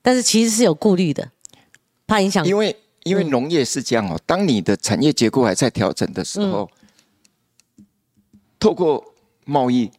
[0.04, 1.32] 但是其实是有顾虑的，
[2.06, 2.46] 怕影响。
[2.46, 6.70] 因为因为农业是这样哦，当你的产业结构还在调整的时候，
[8.60, 9.04] 透过
[9.44, 9.92] 贸易，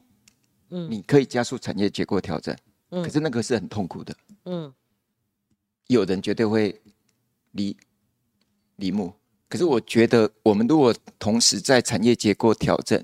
[0.70, 2.56] 嗯，你可以加速产业结构调整，
[2.90, 4.72] 嗯，可是那个是很痛苦的，嗯，
[5.88, 6.80] 有人绝对会
[7.50, 7.76] 离
[8.76, 9.12] 离目。
[9.54, 13.00] 可是我觉得，我们如果同时在产业结构调整，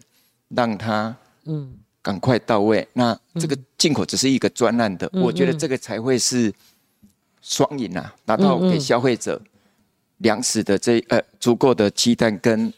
[0.48, 1.76] 让它嗯。
[2.02, 6.52] 赶快到位，那这个进口只是一个专案的，我觉得这个才会是
[7.40, 9.40] 双赢啊，达到给消费者
[10.16, 12.72] 粮食的这呃足够的鸡蛋，跟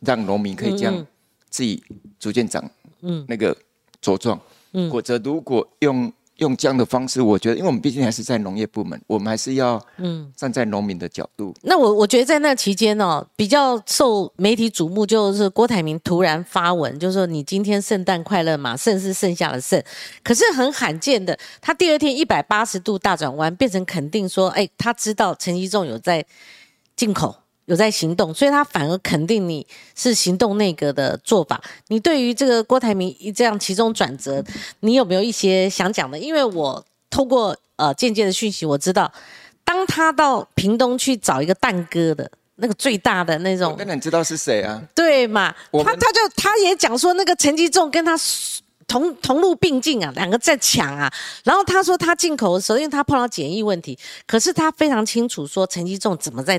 [0.00, 1.06] 让农民可以这样
[1.50, 1.82] 自己
[2.18, 2.70] 逐渐长
[3.02, 3.26] 嗯。
[3.28, 3.54] 那个
[4.00, 4.40] 茁壮，
[4.72, 6.10] 嗯，或者如果用。
[6.38, 11.54] 用这样的方式，我觉得，因为我们毕竟还是在农业部门，我们还是要嗯站在农民的角度。
[11.62, 19.82] 那我我觉得在那期间哦，比较受媒体瞩目，就是郭台铭突然发文，就是说你今天圣诞快乐嘛，圣是剩下的圣，
[20.22, 26.24] 可是很罕见的，他第二天一百八十度大转弯，变成肯定说，哎，他知道陈吉仲有在
[26.96, 27.34] 进口。
[27.68, 31.62] 有在行动，所以他反而肯定你是行动内阁的做法。
[31.88, 34.42] 你对于这个郭台铭这样其中转折，
[34.80, 36.18] 你有没有一些想讲的？
[36.18, 39.12] 因为我透过呃间接的讯息，我知道，
[39.64, 44.82] 当他到屏东去找一个蛋哥的那个最大的那种，当然知道是谁啊？
[44.94, 45.54] 对嘛？
[45.70, 48.18] 他他就他也讲说，那个陈吉仲跟他
[48.86, 51.12] 同同路并进啊，两个在抢啊。
[51.44, 56.58] 然后他说他进口的时候，因为他碰到检疫问题，可是他非常清楚说陈吉仲怎么在。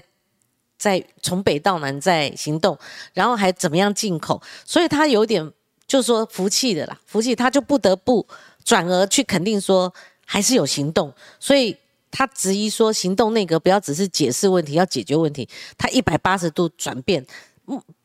[0.80, 2.76] 在从北到南在行动，
[3.14, 5.52] 然后还怎么样进口，所以他有点
[5.86, 8.26] 就说服气的啦，服气他就不得不
[8.64, 9.94] 转而去肯定说
[10.26, 11.76] 还是有行动，所以
[12.10, 17.26] 他质疑说行动内阁不要只是解释问题，要解决问题，他一百八十度转变，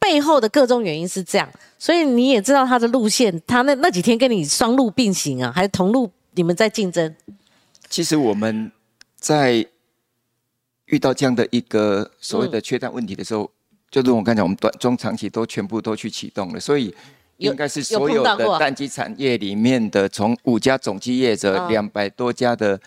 [0.01, 7.15] 背后的各种原因是这样，所以你也知道他的路线，他那那几天跟你双路并行啊，还是同路你们在竞争？
[7.89, 8.73] 其实我们
[9.17, 9.65] 在。
[10.87, 13.51] 遇到这样的一个所谓的缺蛋问题的时候，
[13.91, 16.95] 就如我刚才，我们短中长期都全部都去启动了，所以
[17.39, 22.79] 应该是所有的蛋鸡产业里面的，从五家总鸡业者、两百多家的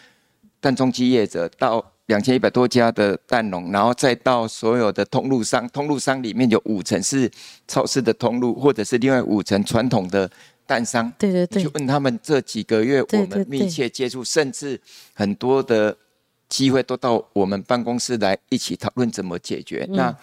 [0.60, 7.30] 蛋中鸡业者，到两千一百多家的蛋农，然后再到所有的通路商，通路商里面有五成是
[7.68, 10.30] 超市的通路，或者是另外五成传统的
[10.66, 11.12] 蛋商。
[11.18, 14.80] 对对对，去问他们这几个月我们密切接触，甚至
[15.14, 15.98] 很多的。
[16.50, 19.86] 机会都到我们办公室来一起讨论怎么解决。
[19.92, 20.16] 那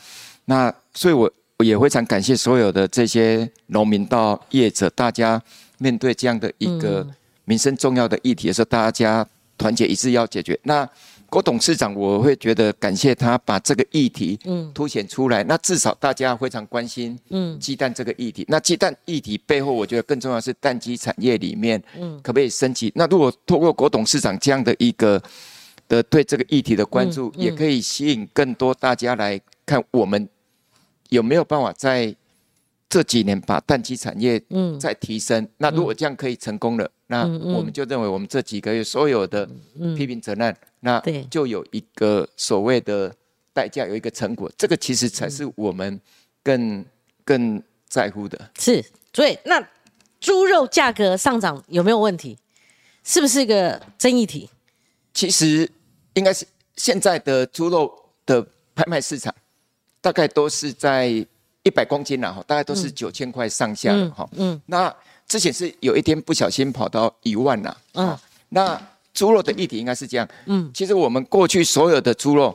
[0.46, 5.40] 那，所以我我也非常感谢所有的这些农民到业者，大家
[5.78, 7.06] 面对这样的一个
[7.44, 10.58] 民生重要的议题的时候，大家团结一致要解决。
[10.64, 10.88] 那
[11.30, 15.42] 郭董事长，我会觉得感谢他把这个议题嗯凸显出来。
[15.44, 18.44] 那至少大家非常关心嗯鸡蛋这个议题。
[18.48, 22.92] 那鸡蛋议题背后，我觉得更重要是蛋鸡产业里面嗯可不可以升级？
[22.94, 25.20] 那如果透过郭董事长这样的一个
[25.94, 30.28] 的对这个议题的关注，也可以吸引更多大家来看我们
[31.10, 32.14] 有没有办法在
[32.88, 35.48] 这几年把蛋鸡产业嗯再提升。
[35.58, 39.48] 那如果这样可以成功了，那我们就认为我们这几个月所有的
[39.96, 40.56] 批评责难。
[40.80, 43.14] 那就有一个所谓的
[43.52, 45.98] 代价，有一个成果，这个其实才是我们
[46.42, 46.84] 更
[47.24, 48.50] 更在乎的。
[48.58, 49.66] 是，所以那
[50.20, 52.36] 猪肉价格上涨有没有问题？
[53.02, 54.50] 是不是一个争议题？
[55.12, 55.70] 其实
[56.14, 56.46] 应该是
[56.76, 57.92] 现在的猪肉
[58.26, 59.34] 的拍卖市场，
[60.00, 61.06] 大概都是在
[61.62, 64.28] 一百公斤了哈，大概都是九千块上下哈。
[64.32, 64.94] 嗯，那
[65.28, 67.76] 之前是有一天不小心跑到一万了。
[67.94, 68.80] 嗯，那。
[69.14, 72.52] 猪肉的议题应该是这样，嗯，其实我们过去所有的猪肉，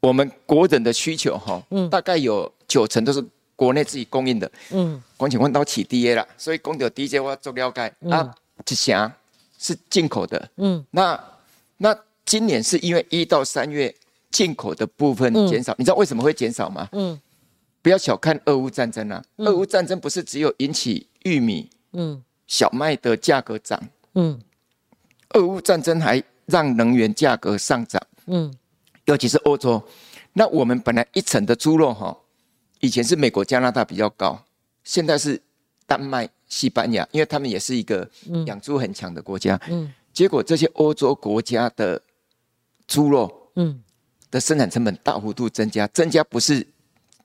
[0.00, 3.24] 我们国人的需求哈，嗯，大概有九成都是
[3.56, 9.12] 国内自己供应的，嗯，光请问到起跌了，所以供的 DJ 我要做了解，啊，一成
[9.58, 11.18] 是进口的，嗯，那
[11.78, 11.96] 那
[12.30, 13.92] 今年是因为一到三月
[14.30, 16.88] 进口的部分减少，你知道为什么会减少吗？
[16.92, 17.20] 嗯，
[17.82, 23.82] 不要小看俄乌战争啊，俄乌战争不是只有引起玉米、嗯，小麦的价格涨，
[24.14, 24.40] 嗯。
[25.30, 28.54] 俄乌战争还让能源价格上涨，嗯，
[29.06, 29.82] 尤其是欧洲。
[30.32, 32.16] 那我们本来一层的猪肉哈，
[32.78, 34.40] 以前是美国、加拿大比较高，
[34.84, 35.42] 现在是
[35.84, 38.08] 丹麦、西班牙，因为他们也是一个
[38.46, 39.60] 养猪很强的国家。
[39.68, 42.00] 嗯，结果这些欧洲国家的
[42.90, 43.80] 猪肉，嗯，
[44.30, 46.66] 的生产成本大幅度增加，增加不是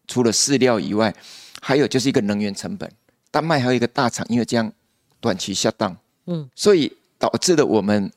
[0.08, 1.14] 除了饲料以外，
[1.62, 2.90] 还有就是一个能源成本。
[3.32, 4.72] 丹麦还有一个大厂，因为这样
[5.20, 5.98] 短期下档，
[6.28, 6.96] 嗯，所以。
[7.18, 8.12] 导致了我们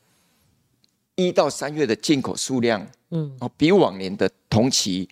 [1.14, 5.08] 一到三月的进口数量，嗯，哦，比往年的同期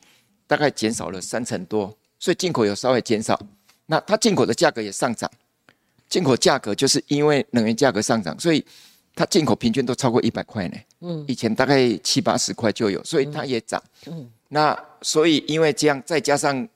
[0.46, 3.40] 大概减少了三成多，所以进口有稍微减少。
[3.86, 5.30] 那它进口的价格也上涨，
[6.08, 8.62] 进口价格就是因为能源价格上涨，所以
[9.16, 10.76] 它进口平均都超过一百块呢。
[11.00, 13.82] 嗯，以前大概七八十块就有，所以它也涨。
[14.06, 16.68] 嗯，那所以因为这样，再加上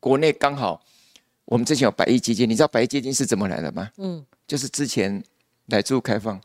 [0.00, 0.82] 国内刚好
[1.44, 3.90] 我们之前有百亿基金，你知道百亿基金是怎么来的吗？
[3.98, 5.22] 嗯，就是之前。
[5.68, 6.38] 来自开放。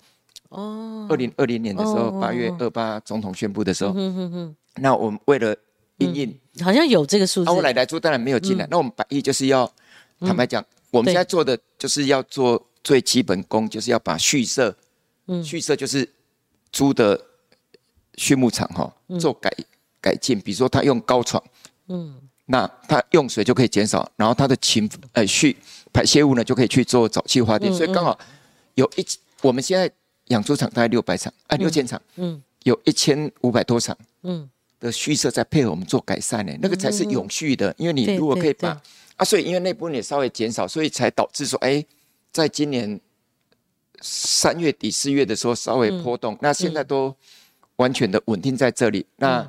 [0.48, 4.56] 哦，二零二零年的时候，八月二八总统宣布的时候，嗯嗯嗯。
[4.76, 5.54] 那我们为了
[5.98, 7.50] 应应，好像有这个数字。
[7.50, 9.70] 后来来猪当然没有进来，那我们百亿就是要
[10.22, 14.74] 坦白讲，我们现在做的就是要做最基本功，就是要把畜舍，
[15.30, 16.08] 嗯，畜舍就是
[16.72, 17.20] 猪的
[18.16, 19.50] 畜牧场哈，做改
[20.02, 21.42] 改进，比如说他用高床，
[21.88, 25.56] 嗯，那他用水就可以减少，然后他的禽呃畜
[25.94, 28.20] 排泄物呢就可以去做沼气发电，所以刚好。
[28.76, 29.06] 有一，
[29.42, 29.92] 我们现在
[30.28, 37.76] 养猪场大概六百场，啊，六千场，嗯，有一千五百多场，嗯，的蓄舍在配合我们做改善呢，那个才是永续的。
[37.78, 38.70] 因为你如果可以把
[39.18, 41.84] 啊，所以因为那部分也稍微减少，所以才导致说，哎，
[42.32, 42.98] 在今年
[44.02, 47.16] 三月底四月的时候稍微波动，那现在都
[47.78, 49.06] 完全的稳定在这里。
[49.18, 49.48] 那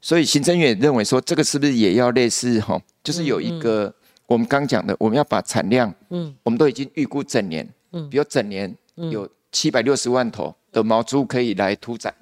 [0.00, 2.80] 所以行政院认为说，这个是不是也要类似哈？
[3.04, 3.94] 就是有一个
[4.26, 7.68] 我们刚讲的，我们要把产量，嗯，我们都已经预估整年。
[7.92, 12.14] 嗯，比如整年有七百六十万头的毛猪可以来屠宰，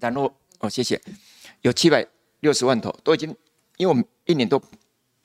[0.00, 1.00] 然后哦，谢谢，
[1.62, 2.04] 有七百
[2.40, 3.28] 六十万头都已经，
[3.76, 4.60] 因为我们一年都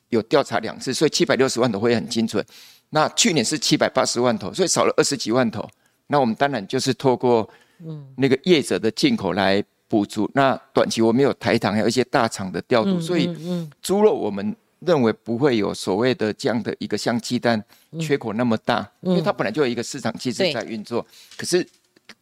[0.09, 2.45] 有调查两次，所以七百六十万头会很精准。
[2.91, 5.67] 那去年是七百八十万头，所以少了二十几万头。
[6.07, 7.49] 那我们当然就是透过
[7.79, 10.29] 嗯那个业者的进口来补足。
[10.33, 13.35] 那短期我们有台糖，还有一些大厂的调度，所以
[13.81, 14.55] 猪肉我们。
[14.81, 17.63] 认为不会有所谓的这样的一个像鸡蛋
[17.99, 21.05] 缺口那么大，因为它本来就有一个市场机制在运作。
[21.37, 21.63] 可是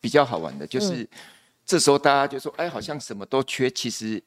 [0.02, 1.08] 比较好玩的就是，
[1.66, 4.22] 这时候大家就说：“哎，好像什么都缺。”其实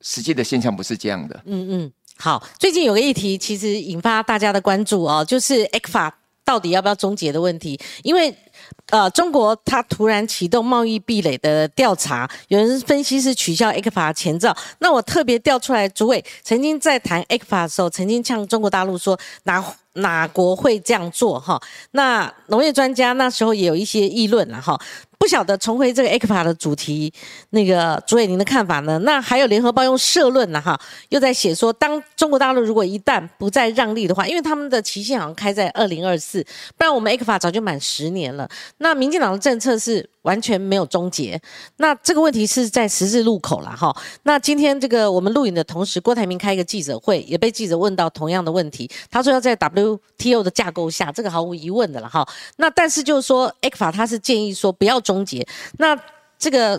[0.00, 1.42] 实际的现象不是这样的。
[1.46, 8.34] 嗯嗯，好，最近有个议题其实引发大家的关注哦，就是 e c f a 到底要不要终结的问题，因为。
[8.94, 14.56] 呃，中国它突然启动贸易壁垒的调查，有人分析是取消 ECFA 前兆。
[14.78, 19.64] 那我特别调出来，主委曾经在谈 ECFA 的时候，曾经向中国大陆说哪
[19.94, 21.60] 哪国会这样做哈？
[21.90, 24.80] 那农业专家那时候也有一些议论了哈。
[25.16, 27.10] 不晓得重回这个 e c f a 的主题，
[27.50, 28.98] 那个主委您的看法呢？
[29.04, 36.44] 那还有联合报用社论呢哈，又在写说，当中国大陆如果一旦不再让利的话，因为他们的期限好像开在二零二四，
[36.76, 38.46] 不然我们 e c f a 早就满十年了。
[38.84, 41.40] 那民进党的政策是完全没有终结，
[41.78, 43.96] 那这个问题是在十字路口了哈。
[44.24, 52.28] 那今天这个我们录影的同时，郭台铭开一个记者会，也被记者问到同样的问题，他说要在 WTO 的架构下，这个毫无疑问的了哈。
[52.58, 55.24] 那但是就是说 e c f a 他是建议说不要终。
[55.24, 55.46] 结。
[55.78, 55.98] 那
[56.38, 56.78] 这个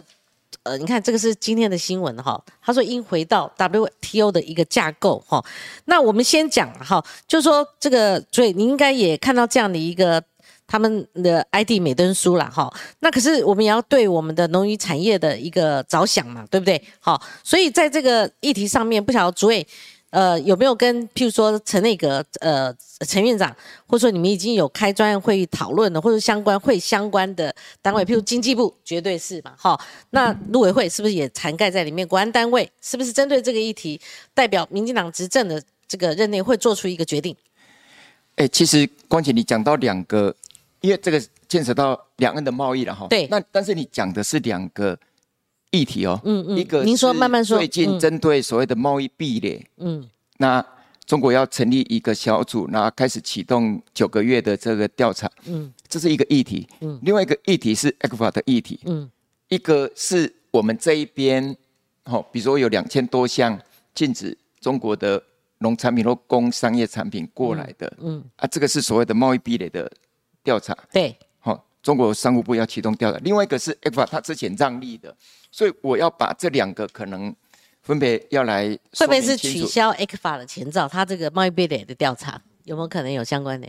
[0.61, 5.43] 呃，你看这个是今天的新闻哈，他说应回到 WTO 的一个架构哈。
[5.85, 10.23] 那我们先讲哈，就是说这个，所以你应该也看到这样的一个
[10.67, 12.71] 他们的 ID 美登书了哈。
[12.99, 16.81] 那可是我们也要对我们的农渔产业的一个着想嘛，对不对？
[16.99, 19.65] 好，所以在这个议题上面，不晓得主委。
[20.11, 22.73] 呃，有没有跟譬如说陈内阁呃
[23.05, 23.53] 陈院长，
[23.85, 29.77] 或者说你们已经有开专业会议讨论的，或者相关会相关的单位，譬如经济部，绝对是嘛，哈。
[30.11, 32.07] 那陆委会是不是也涵盖在里面？
[32.07, 33.99] 国安单位是不是针对这个议题，
[34.33, 37.35] 代表民进党执政的这个任内会做出一个决定？
[38.35, 40.33] 哎，其实光姐你讲到两个，
[40.85, 43.07] 因为这个牵扯到两岸的贸易了哈。
[43.09, 43.27] 对。
[43.27, 44.97] 那但是你讲的是两个。
[45.71, 47.57] 议题哦，嗯嗯，一个您说慢慢说。
[47.57, 50.65] 最近针对所谓的贸易壁垒，嗯，那
[51.05, 59.09] 中国要成立一个小组，然后开始启动九个月的这个调查，嗯，这是一个议题，嗯，另外一个议题是 e q f a 的议题，嗯，
[59.49, 61.53] 一个是我们这一边，
[62.05, 63.59] 好，比如说有两千多项
[63.93, 65.21] 禁止中国的
[65.57, 69.91] 农产品或工商业产品过来的，嗯，啊，这个是所谓的贸易壁垒的
[70.45, 75.13] 调查，对，好，中国商务部要启动调查，另外一个是 e f a 他之前让利的。
[75.51, 77.33] 所以我要把这两个可能
[77.81, 80.87] 分别要来，会不会是取消 A 克法的前兆？
[80.87, 83.67] 他这个贸易壁垒的调查有没有可能有相关的？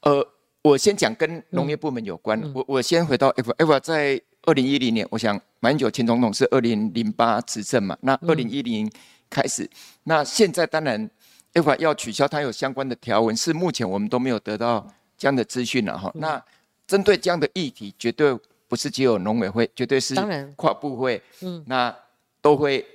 [0.00, 0.26] 呃，
[0.62, 2.40] 我先讲跟农业部门有关。
[2.54, 8.90] 我我先回到 F F 在二零一零年，我想马英九前总统是二零零八执政嘛，那二零一零
[9.28, 9.68] 开始，
[10.04, 11.10] 那现在当然
[11.54, 14.86] F 要取消，它有相关的条文，是目前我们都没有得到
[15.20, 16.10] 这样的资讯了哈。
[16.16, 16.42] 那
[16.88, 18.36] 针对这样的议题，绝对。
[18.70, 20.14] 不是只有农委会，绝对是
[20.54, 21.92] 跨部会，嗯，那
[22.40, 22.86] 都会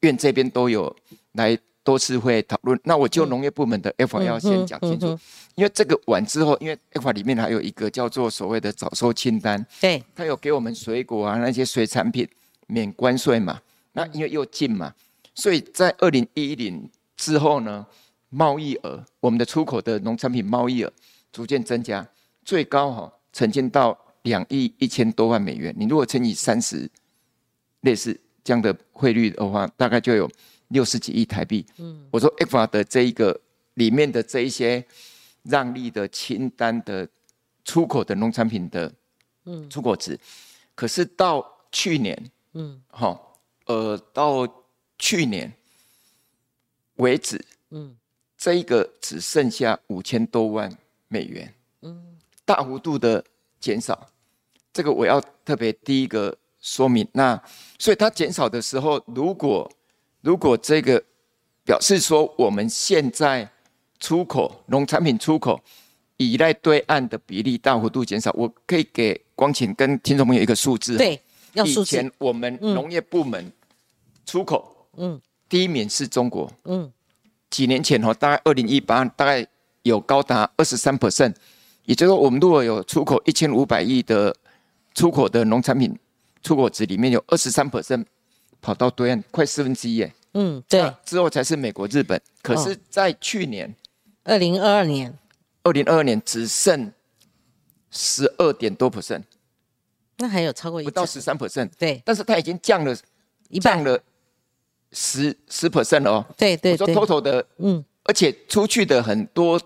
[0.00, 0.94] 院这边都有
[1.32, 2.78] 来多次会讨论。
[2.84, 5.18] 那我就农业部门的 F 要先讲清楚，
[5.54, 12.28] 因为这个完之后，因为 F 里面还有一个叫做所谓的早收清单，对，它有给我们水果啊那些水产品
[12.66, 13.58] 免关税嘛。
[13.94, 14.92] 那因为又近嘛，
[15.34, 17.86] 所以在二零一零之后呢，
[18.28, 20.92] 贸易额我们的出口的农产品贸易额
[21.32, 22.06] 逐渐增加，
[22.44, 23.98] 最高哈曾经到。
[24.22, 26.88] 两亿一千多万美元，你如果乘以三十，
[27.80, 30.30] 类似这样的汇率的话，大概就有
[30.68, 31.66] 六十几亿台币。
[31.78, 33.40] 嗯，我说 F 的这一个
[33.74, 34.86] 里面的这一些
[35.42, 37.08] 让利的清单的
[37.64, 38.92] 出口的农产品的
[39.46, 40.16] 嗯出口值，
[40.76, 44.46] 可是到去年嗯好呃到
[45.00, 45.52] 去年
[46.94, 47.96] 为止嗯
[48.38, 50.72] 这一个只剩下五千多万
[51.12, 51.54] 美元。
[51.82, 52.16] 嗯。
[52.44, 53.22] 大幅度的
[53.60, 54.08] 减少。
[54.72, 57.40] 这个我要特别第一个说明，那
[57.78, 59.70] 所以它减少的时候，如果
[60.22, 61.02] 如果这个
[61.64, 63.48] 表示说我们现在
[64.00, 65.60] 出口农产品出口
[66.16, 70.96] 依赖对岸的比例大幅度减少，我可以给光晴跟听众朋友一个数字。
[70.96, 71.20] 对，
[71.52, 71.96] 要数字。
[71.96, 73.52] 以前我们农业部门
[74.24, 76.90] 出口，嗯，第一名是中国，嗯，
[77.50, 79.46] 几年前哦，大概二零一八，大概
[79.82, 81.34] 有高达二十三 percent，
[81.84, 84.34] 也就是说，我们如果有出口一千五百亿的。
[84.94, 85.98] 出口的农产品
[86.42, 88.04] 出口值里面有二十三 percent
[88.60, 90.12] 跑到对岸，快四分之一耶。
[90.34, 90.94] 嗯，对。
[91.02, 92.20] 之后才是美国、日本。
[92.42, 93.74] 可是，在去年，
[94.24, 95.18] 二零二二年，
[95.62, 96.92] 二零二二年只剩
[97.90, 99.22] 十二点多 percent。
[100.18, 101.70] 那还有超过不到十三 percent。
[101.78, 102.02] 对。
[102.04, 102.94] 但是它已经降了，
[103.48, 103.98] 一降了
[104.90, 106.22] 十十 percent 哦。
[106.36, 106.94] 对对对。
[106.94, 109.58] 说 total 的，嗯，而且出去的很多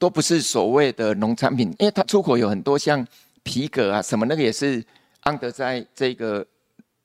[0.00, 3.06] 都不是所谓的农产品，因为它出口有很多像。
[3.42, 4.84] 皮革啊，什么那个也是
[5.20, 6.46] 安德在这个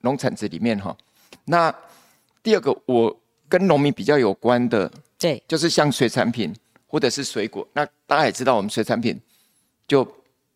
[0.02, 0.96] 农产值里面哈。
[1.46, 1.74] 那
[2.43, 3.18] 第二个，我
[3.48, 6.54] 跟农民比较有关的，对，就是像水产品
[6.88, 7.66] 或者是水果。
[7.72, 9.18] 那大家也知道，我们水产品
[9.88, 10.06] 就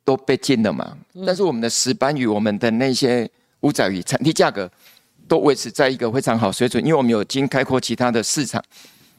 [0.03, 0.97] 都被禁了嘛。
[1.25, 3.27] 但是我们的石斑鱼、我们的那些
[3.61, 4.69] 乌仔鱼产地价格
[5.29, 8.61] 都维持在一个非常好水准，因为我们有经开阔其他的市场。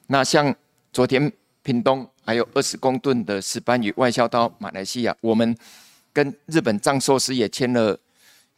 [0.08, 0.54] 那像
[0.92, 5.56] 昨天屏东还有二十公吨的石斑鱼外销到马来西亚，我们。
[6.12, 7.96] 跟日本藏寿司也签了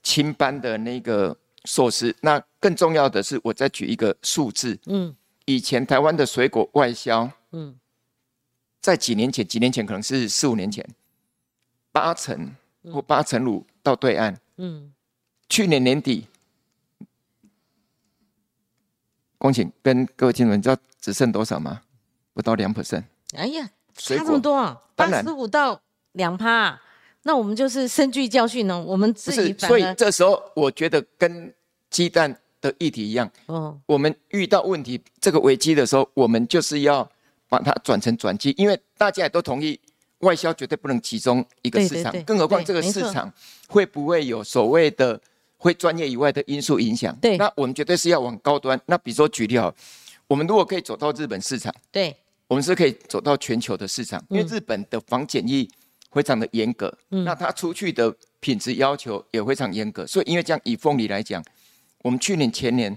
[0.03, 2.17] 青斑的那个寿司。
[2.23, 4.79] 那更重要的是，我再举一个数字。
[4.87, 5.15] 嗯，
[5.45, 7.79] 以前台湾的水果外销，嗯，
[8.81, 10.83] 在几年前，几年前可能是四五年前，
[11.93, 14.41] 八成或八成五到对岸。
[14.57, 14.91] 嗯，
[15.51, 16.27] 去年年底，
[19.37, 21.83] 恭请跟各位听众，你知道只剩多少吗？
[22.33, 23.05] 不到两 percent。
[23.33, 24.81] 哎呀，差这么多啊！
[24.95, 25.81] 八十五到
[26.13, 26.81] 两趴。
[27.25, 28.83] 那我们就是深具教训呢。
[28.83, 31.53] 我们自己，所以这时候我觉得跟
[31.89, 33.31] 鸡蛋的议题一样。
[33.47, 37.09] 哦，我们遇到问题这个危机的时候，我们就是要
[37.49, 39.79] 把它转成转机，因为大家也都同意
[40.19, 43.33] 外销绝对不能集中一个市场，更何况这个市场
[43.69, 45.21] 会不会有所谓的
[45.59, 47.15] 会专业以外的因素影响。
[47.17, 48.81] 对那我们绝对是要往高端。
[48.87, 49.73] 那比如说举例好，
[50.27, 52.17] 我们如果可以走到日本市场，对，
[52.53, 55.67] 我们是可以走到全球的市场，因为日本的防检疫
[56.11, 61.43] 非常的严格，那它出去的品质要求也非常严格，所以因为这样以凤梨来讲，
[62.03, 62.95] 我们去年前年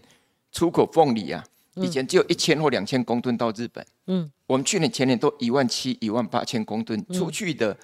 [0.51, 1.41] 出口凤梨啊，
[1.75, 7.77] 以前只有一千或两千公吨到日本，嗯，我们去年前年都一万七、一万八千公吨出去的，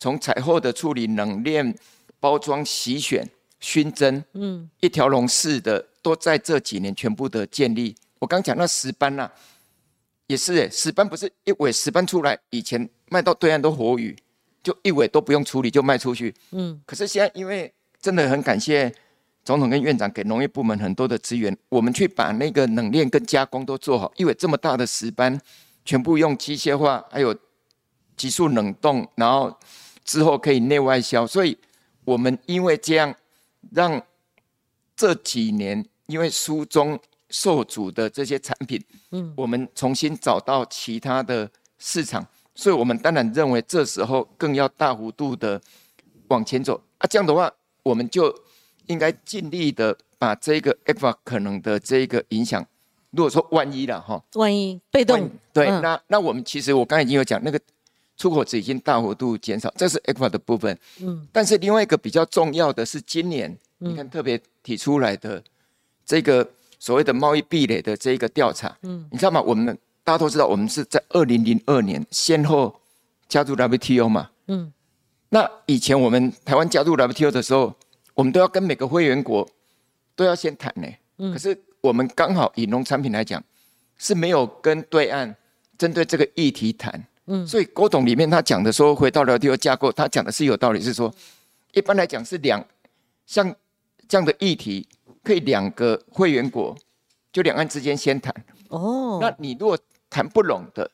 [0.00, 1.72] 从采后的处理、冷链、
[2.18, 3.24] 包装、洗选、
[3.60, 7.94] 熏蒸，嗯，一条龙式的都在这几年全部的建立。
[8.18, 9.30] 我刚讲那石斑呐、
[10.32, 14.16] 也是诶，石斑不是一尾石斑出来，以前卖到对岸都活鱼，
[14.62, 16.34] 就一尾都不用处理就卖出去。
[16.52, 17.70] 嗯，可是现在因为
[18.00, 18.90] 真的很感谢
[19.44, 25.38] 总统跟院长给农业部门很多的资源，我们去把那个冷链跟加工都做好，一尾这么大的石斑，
[25.84, 27.36] 全部用机械化，还有
[28.16, 29.54] 急速冷冻，然后
[30.02, 31.58] 之后可以内外销，所以
[32.06, 33.14] 我们因为这样
[33.70, 34.02] 让
[34.96, 36.98] 这几年因为书中
[37.32, 38.80] 受阻的这些产品，
[39.10, 42.24] 嗯，我们重新找到其他的市场，
[42.54, 45.60] 所以我们当然认为这时候更要大幅度的
[46.28, 46.80] 往前走。
[46.98, 47.50] 啊，这样的话，
[47.82, 48.32] 我们就
[48.86, 52.64] 应该尽力的把这个 EVA 可能的这个影响，
[53.10, 55.30] 如果说万一了哈，万一被动。
[55.54, 55.80] 对，嗯。
[55.80, 57.58] 那那我们其实我刚才已经有讲，那个
[58.18, 60.78] 出口值已经大幅度减少，这是 ECFA 的部分。
[61.00, 65.42] 嗯，但是另外一个比较重要的是，今年、你看特别提出来的
[66.04, 66.46] 这个
[66.82, 69.40] 所谓的贸易壁垒的这一个调查，嗯，你知道吗？
[69.40, 69.66] 我们
[70.02, 72.74] 大家都知道，我们是在二零零二年先后
[73.28, 74.72] 加入 WTO 嘛，嗯，
[75.28, 77.72] 那以前我们台湾加入 WTO 的时候，
[78.14, 79.48] 我们都要跟每个会员国
[80.16, 83.40] 都要先谈呢，可是我们刚好以农产品来讲，
[83.96, 85.32] 是没有跟对岸
[85.78, 87.06] 针对这个议题谈。
[87.26, 91.14] 嗯，所以郭董里面他讲的说，回到 WTO 架构，他讲的是有道理，是说
[91.74, 92.66] 一般来讲是两
[93.24, 93.54] 像
[94.08, 94.84] 这样的议题，
[95.22, 96.76] 可以两个会员国
[97.32, 98.34] 就两岸之间先谈。
[98.68, 100.90] 哦，那你如果谈不拢的，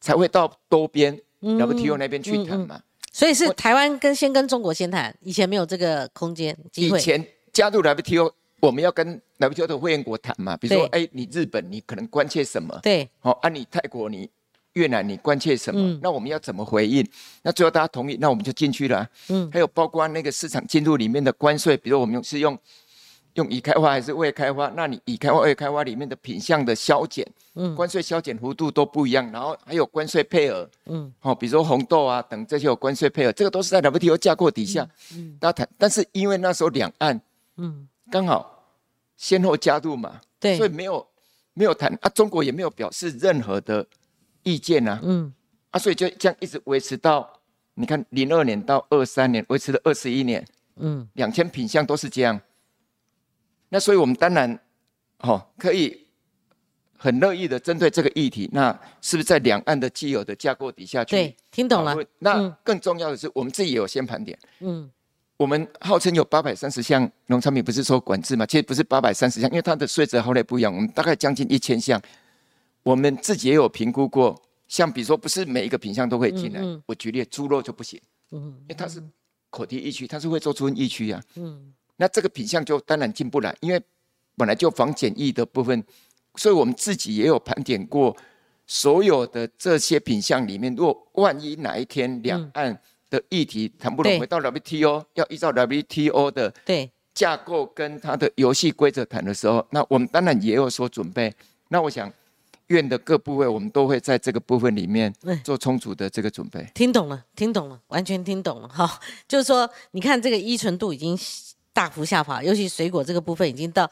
[0.00, 2.80] 才会到多边 WTO 那边去谈嘛。
[3.12, 6.98] 所以是台湾跟先跟中国先谈，以前没有这个空间机会。
[6.98, 12.78] 以前加入 WTO，我们要跟 WTO 的会员国谈嘛，比如说，对哎，你日本你可能关切什么？
[12.82, 14.28] 对，好、啊，你泰国你
[14.74, 15.80] 越南你关切什么？
[15.80, 17.04] 嗯那我们要怎么回应？
[17.42, 22.56] 那最后大家同意，那我们就进去了啊、嗯，还有包括那个市场进入里面的关税，比如我们用是用
[23.38, 24.70] 用已开花还是未开花？
[24.76, 27.24] 那你已开花、未开花里面的品相的削减，
[27.54, 35.68] 嗯，关税削减幅度都不一样，然后还有关税配额，嗯，好、比如说红豆啊等这些有关税配额，这个都是在 WTO 架构底下，嗯，大家谈。
[35.78, 37.20] 但是因为那时候两岸，
[37.58, 38.64] 嗯，刚好
[39.16, 40.56] 先后加入嘛，对。
[40.56, 41.06] 所以没有
[41.54, 43.86] 没有谈啊，中国也没有表示任何的
[44.42, 45.32] 意见啊，嗯，
[45.70, 47.28] 啊，所以就这样一直维持到
[47.74, 50.44] 你看零二年到二三年，维持了二十一年，
[50.76, 52.40] 嗯，两千品相都是这样。
[53.68, 54.58] 那所以我们当然，
[55.18, 56.06] 哦，可以
[56.96, 61.16] 很乐意的针对这个议题，那是不是在两岸的既有的架构底下去？
[61.16, 64.38] 对听懂了那更重要的是，我们自己也有先盘点。
[64.60, 64.90] 嗯，
[65.36, 68.44] 我们号称有八百三十项农产品，不是说管制嘛？
[68.46, 70.74] 其实不是八百三十项，因为它的税则好歹不一样。
[70.74, 72.00] 我们大概将近一千项，
[72.82, 74.40] 我们自己也有评估过。
[74.66, 76.60] 像比如说，不是每一个品项都可以进来。
[76.84, 77.98] 我举例，猪肉就不行，
[78.32, 79.02] 嗯，因为它是
[79.48, 81.22] 口蹄疫区，它是会做出疫区啊。
[81.36, 83.80] 嗯，那这个品相就当然进不来，因为
[84.36, 85.84] 本来就防检疫的部分，
[86.36, 88.16] 所以我们自己也有盘点过
[88.66, 92.80] 所有的这些品相里面，如果万一哪一天两岸
[93.10, 101.34] 的议题谈不对拢，回到 WTO 要依照 WTO 的对，架构跟它的游戏规则谈的时候，那我们当然也有所准备。
[101.68, 102.12] 那我想
[102.68, 106.64] 院的各部位，我们都会在这个部分里面嗯做充足的这个准备。
[106.74, 108.68] 听懂了，听懂了，完全听懂了。
[108.68, 111.18] 哈，就是说，你看这个依存度已经
[111.78, 113.88] 大幅下滑，尤其水果这个部分已经到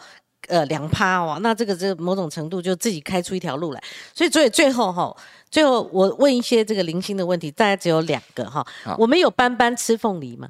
[0.48, 3.80] 呃两趴哦，那这个这个某种程度就自己开出一条路来。
[4.12, 5.16] 所以，所以最后哈，
[5.48, 8.96] 最后我问一些这个零星的问题，大概只有两个哈好。
[8.98, 10.48] 我们有斑斑吃凤梨吗？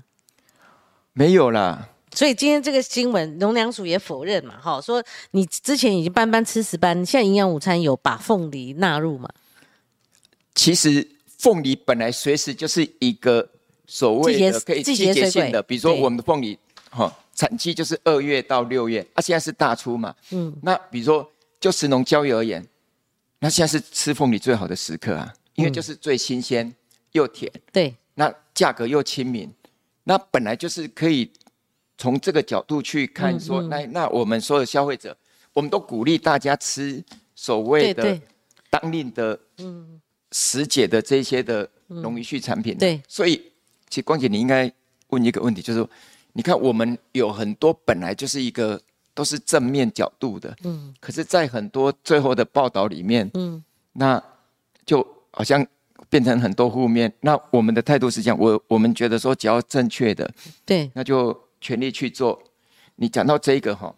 [1.13, 9.29] 没有啦，所以今天这个新闻，农粮署也否认嘛，哈，说你之前已经斑斑吃石斑，现在营养午餐有把凤梨纳入嘛？
[10.55, 11.07] 其实
[11.37, 13.47] 凤梨本来随时就是一个
[13.87, 16.59] 所谓的可以季节性的，比如说我们的凤梨，
[16.91, 21.31] 哈、产期就是二月到六月，啊，现在是大出嘛，嗯，那比如说
[21.61, 22.67] 就食农交易而言，
[23.39, 26.75] 那现在是吃凤梨最好的时刻啊，因为就是最新鲜
[27.13, 29.53] 又甜，对，那价格又亲民，
[30.05, 31.31] 那本来就是可以
[31.99, 35.15] 从这个角度去看说，嗯那那我们所有消费者，
[35.53, 38.19] 我们都鼓励大家吃所谓的
[38.71, 40.01] 当令的嗯
[40.33, 42.77] 时节的这些的农渔畜产品。
[42.79, 43.01] 对。
[43.07, 43.37] 所以
[43.91, 44.73] 其实光姐你应该
[45.09, 45.91] 问一个问题，就是说
[46.37, 48.79] 你看我们有很多本来就是一个
[49.15, 53.65] 都是正面角度的，嗯，可是，在很多最后的报道里面，嗯，
[53.95, 54.23] 那
[54.85, 55.67] 就好像
[56.11, 57.11] 变成很多负面。
[57.21, 60.31] 那我们的态度是这样，我我们觉得说，只要正确的，
[60.67, 62.39] 对，那就全力去做。
[62.97, 63.95] 你讲到这个哈，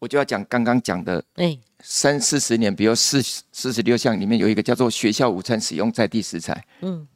[0.00, 7.06] 我就要讲刚刚讲的，哎，三四十年，比如四四十六项里面有一个叫做学校午餐使用在地食材，嗯，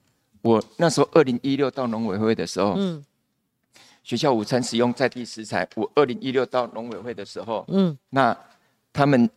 [0.43, 3.05] 我那时候二零一六到农委会的时候，嗯。
[4.07, 5.69] 学校午餐使用在地食材。
[5.75, 8.39] 我二零一六到农委会的时候，嗯，那
[8.93, 9.29] 他们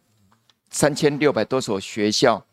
[0.70, 2.46] 三千六百多所学校，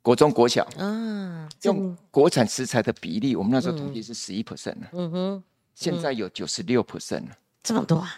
[0.00, 5.42] 国中、国小，啊，用国产食材的比例，我们那时候统计是十一 percent 了，嗯哼，
[5.74, 8.14] 现在有九十六 percent 了，这么多啊？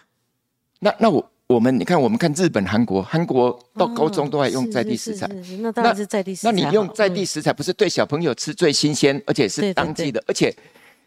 [0.79, 5.27] 那那我我们你看，我们看日本、韩国，韩国到高中都还用在地食材，
[5.59, 6.53] 那当然是在地食材。
[6.53, 10.57] 那你用在地食材，不是对小朋友吃最新鲜，而且是当季的，而且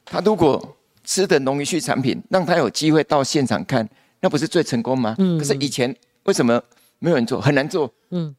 [0.04, 0.76] 他如果。
[1.04, 3.88] 吃的农渔畜产品，让他有机会到现场看，
[4.20, 5.16] 那不是最成功吗？
[5.18, 5.38] 嗯。
[5.38, 6.62] 可是以前为什么
[7.00, 7.42] 没有人做？
[7.42, 7.92] 很难做。
[8.12, 8.36] 嗯。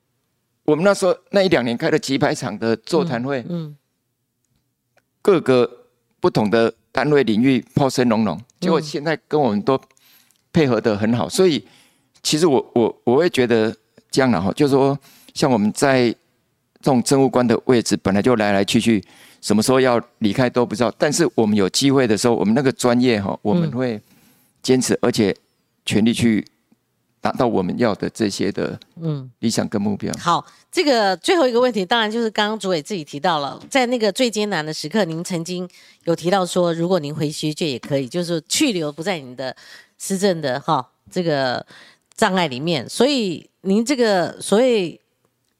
[0.64, 3.76] 我们那时候那一两年开了几百场的座谈会，嗯。
[5.20, 5.68] 各个
[6.20, 9.80] 不同的单位领域炮声隆隆，结果现在跟我们都
[10.52, 11.64] 配合的很好，所以
[12.22, 13.74] 其实我我我会觉得
[14.10, 14.98] 这样的哈，就是说
[15.34, 16.10] 像我们在
[16.80, 19.02] 这种政务官的位置，本来就来来去去。
[19.42, 24.00] 什么时候要离开都不知道，但是我们有机会的时候，我们那个专业哈，我们会
[24.62, 25.36] 坚持，而且
[25.84, 26.46] 全力去
[27.20, 30.14] 达到我们要的这些的嗯理想跟目标。
[30.16, 35.68] 好，这个最后一个问题，当然就是刚刚主委自己提到了，在那个最艰难的时刻，您曾经
[36.04, 39.54] 有提到说，如果您回学界也可以，就是去留不在您的
[39.98, 41.66] 施政的哈这个
[42.14, 45.00] 障碍里面，所以您这个所谓。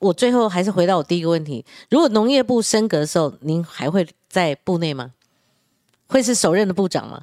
[0.03, 5.12] 我最后还是回到我第一个问题：如果农业部升格的时候，您还会在部内吗？
[6.09, 7.22] 会是首任的部长吗？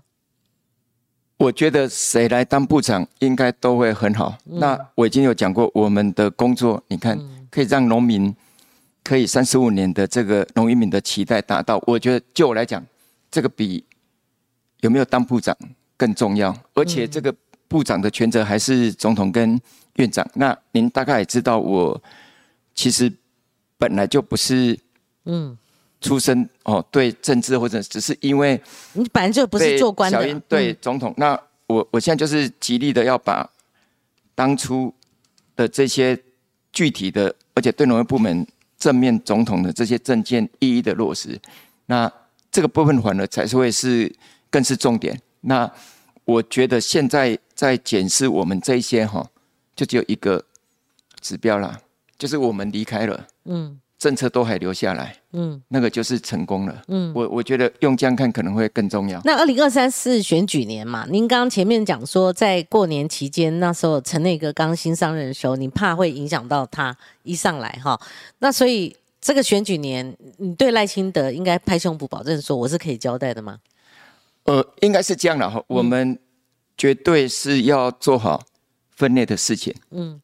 [1.36, 4.38] 我觉得谁来当部长应该都会很好。
[4.46, 7.20] 那我已经有讲过，我们的工作，你看
[7.52, 8.34] 可以让农民
[9.04, 11.84] 可以三十五年的这个农渔民的期待达到。
[11.86, 12.82] 我觉得就我来讲，
[13.30, 13.84] 这个比
[14.80, 15.54] 有没有当部长
[15.98, 16.56] 更重要。
[16.76, 17.36] 而且这个
[17.68, 19.60] 部长的权责还是总统跟
[19.98, 20.26] 院长。
[20.36, 22.02] 那您大概也知道我。
[22.80, 23.12] 其实
[23.78, 24.80] 本来就不是，
[25.26, 25.58] 嗯，
[26.00, 28.58] 出身哦，对政治或者只是因为
[28.94, 31.14] 你本来就不是做官的，对总统。
[31.18, 33.46] 那我我现在就是极力的要把
[34.34, 34.94] 当初
[35.58, 36.18] 的这些
[36.72, 41.38] 具体的，而且对农业部门正面总统的这些政见一一的落实。
[41.88, 42.10] 那
[42.50, 44.10] 这个部分反而才是会是
[44.50, 45.22] 更是重点。
[45.42, 45.70] 那
[46.24, 49.30] 我觉得现在在检视我们这些哈，
[49.76, 50.42] 就只有一个
[51.20, 51.78] 指标啦。
[52.20, 59.22] 就是我们离开了，嗯，政策都还留下来，嗯，那个就是成功了，嗯，我我觉得用这样看可能会更重要。
[59.24, 61.08] 那二零二三是选举年嘛？
[61.10, 68.00] 您刚刚前面讲说，在过年期间，那时候陈内阁刚新上任的时候，你怕会影响到他一上来哈？
[68.40, 73.58] 那所以这个选举年，你对赖清德应该拍胸脯保证说，我是可以交代的吗？
[74.44, 76.20] 呃，应该是这样的哈，我们
[76.78, 78.44] 绝对是要做好
[78.96, 80.22] 分内的事情，嗯。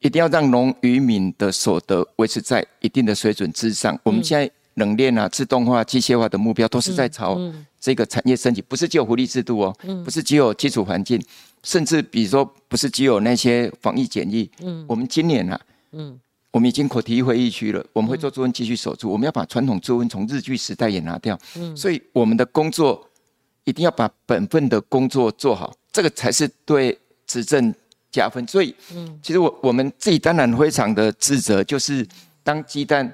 [0.00, 3.98] 一定要让农渔民的所得维持在一定的水准之上。
[4.02, 7.40] 我们现在冷链啊、自动化、机械化的目标都是在朝
[7.80, 11.20] 这个产业升级，不是只有福利制度哦，不是只有基础环境，
[11.62, 14.48] 甚至比如说不是只有那些防疫检疫。
[14.86, 15.58] 我们今年啊，
[16.50, 21.38] 我们已经口提会议区了，我们会做猪瘟继续守住，我们要把传统猪瘟从日据时代也拿掉。
[21.74, 23.08] 所以我们的工作
[23.64, 27.74] 一定要把本分的工作做好，这个才是对执政。
[28.16, 32.06] 加分，所以，嗯，其实我我们自己当然非常的自责，就是
[32.42, 33.12] 当鸡蛋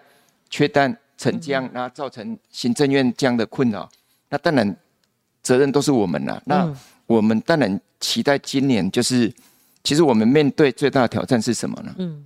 [0.48, 3.88] 缺蛋成浆，那造成行政院这样的困扰，
[4.28, 4.76] 那当然
[5.42, 6.40] 责任都是我们了。
[6.46, 6.72] 那
[7.06, 9.32] 我们当然期待今年，就是
[9.82, 11.94] 其实我们面对最大的挑战是什么呢？
[11.98, 12.24] 嗯，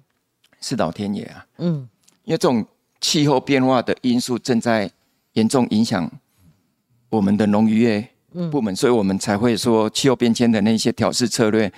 [0.60, 1.88] 是老天爷啊，嗯，
[2.24, 2.62] 因为这种
[3.00, 4.90] 气候变化的因素正在
[5.32, 6.10] 严重影响
[7.08, 8.06] 我们的农渔业
[8.50, 11.72] 部门，所以我们才会说气候变迁的那些调试策略。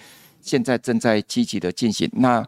[0.48, 2.42] 现在正在积极的进行，那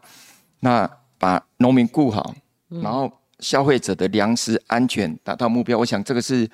[0.61, 0.89] 那
[1.19, 2.33] 把农民顾好，
[2.69, 6.49] 然后消费者的粮食安全达到目标，我想这个是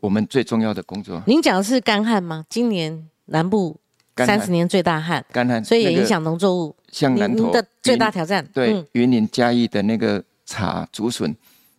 [0.00, 1.22] 我们最重要的工作。
[1.26, 2.44] 您讲的是干旱吗？
[2.50, 3.80] 今年南部
[4.18, 6.76] 三十年最大旱，干旱，所以也影响农作物。
[6.90, 11.34] 像南投的最大挑战，对云林嘉义的那个茶竹笋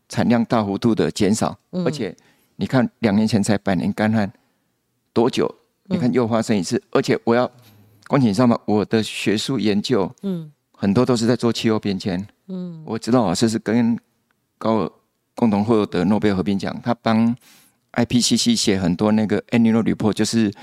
[0.09, 1.55] 产量大幅度的减少，
[1.85, 2.15] 而且
[2.55, 4.33] 你看两年前才百年干旱，
[5.13, 5.53] 多久？
[5.85, 7.49] 你看又发生一次，而且我要。
[8.13, 8.55] 关你知道吗？
[8.65, 13.97] 我的学术研究，嗯，很多都是在做气候变迁，嗯，我知道老师是跟
[14.59, 14.91] 高尔
[15.35, 17.35] 共同获得诺贝尔和平奖，他帮
[17.93, 20.53] IPCC 写很多那个 annual report，就是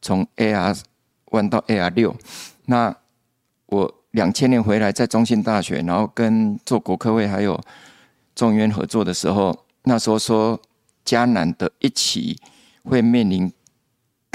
[0.00, 0.80] 从 AR
[1.26, 2.16] One 到 AR 六。
[2.64, 2.96] 那
[3.66, 7.60] 我两千年回来在中信大学，然后跟做国科会还有
[8.34, 10.58] 中院合作的时候，那时候说
[11.04, 12.38] 迦南的一起
[12.84, 13.52] 会面临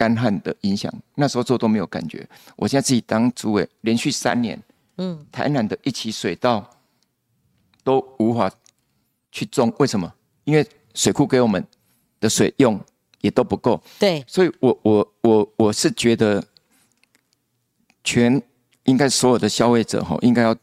[0.02, 2.28] 干旱的影响，那时候做都没有感觉。
[2.56, 4.60] 我现在自己当主委，连续三年，
[4.98, 6.68] 嗯，台南的一起水稻
[7.84, 8.52] 都无法
[9.32, 10.12] 去种，为什么？
[10.46, 11.64] 因为水库给我们
[12.20, 12.82] 的水用
[13.20, 13.80] 也都不够。
[14.00, 16.44] 对，所以我我我我是觉得，
[18.04, 18.42] 全
[18.86, 20.56] 应该所有的消费者哈，应该要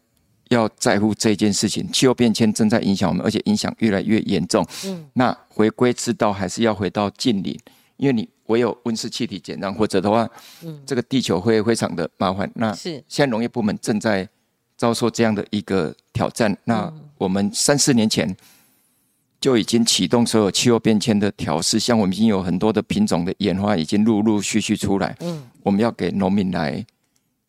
[0.49, 1.89] 要在乎这件事情。
[1.93, 4.67] 气候变迁正在影响我们，而且影响越来越严重。
[4.87, 7.57] 嗯，那回归之道还是要回到近邻，
[7.99, 10.29] 因为你唯有温室气体减量，或者的话，
[10.63, 12.51] 嗯，这个地球会非常的麻烦。
[12.55, 14.29] 那是现在农业部门正在
[14.77, 16.55] 遭受这样的一个挑战。
[16.65, 18.37] 那我们三四年前。
[19.41, 25.17] 就已经启动所有气候变迁的调试，像我们已经有很多的品种的演化已经陆陆续续出来。
[25.21, 26.85] 嗯，我们要给农民来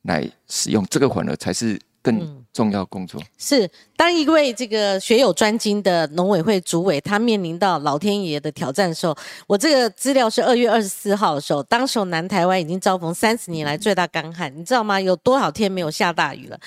[0.04, 3.22] 来使用，这个反而才是更重要工作。
[3.38, 9.16] 是当一位这个学有专精的农委会主委，他面临到老天爷的挑战的时候，
[9.48, 15.00] 我这个资料是二月二十四号的时候，当时南台湾已经遭逢三十年来最大干旱，你知道吗？
[15.00, 16.60] 有多少天没有下大雨了？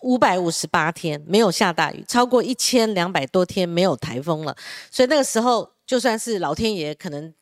[0.00, 4.56] 五百五十八天没有下大雨，超过一千两百多天没有台风了，
[4.90, 7.32] 所以那个时候就算是老天爷可能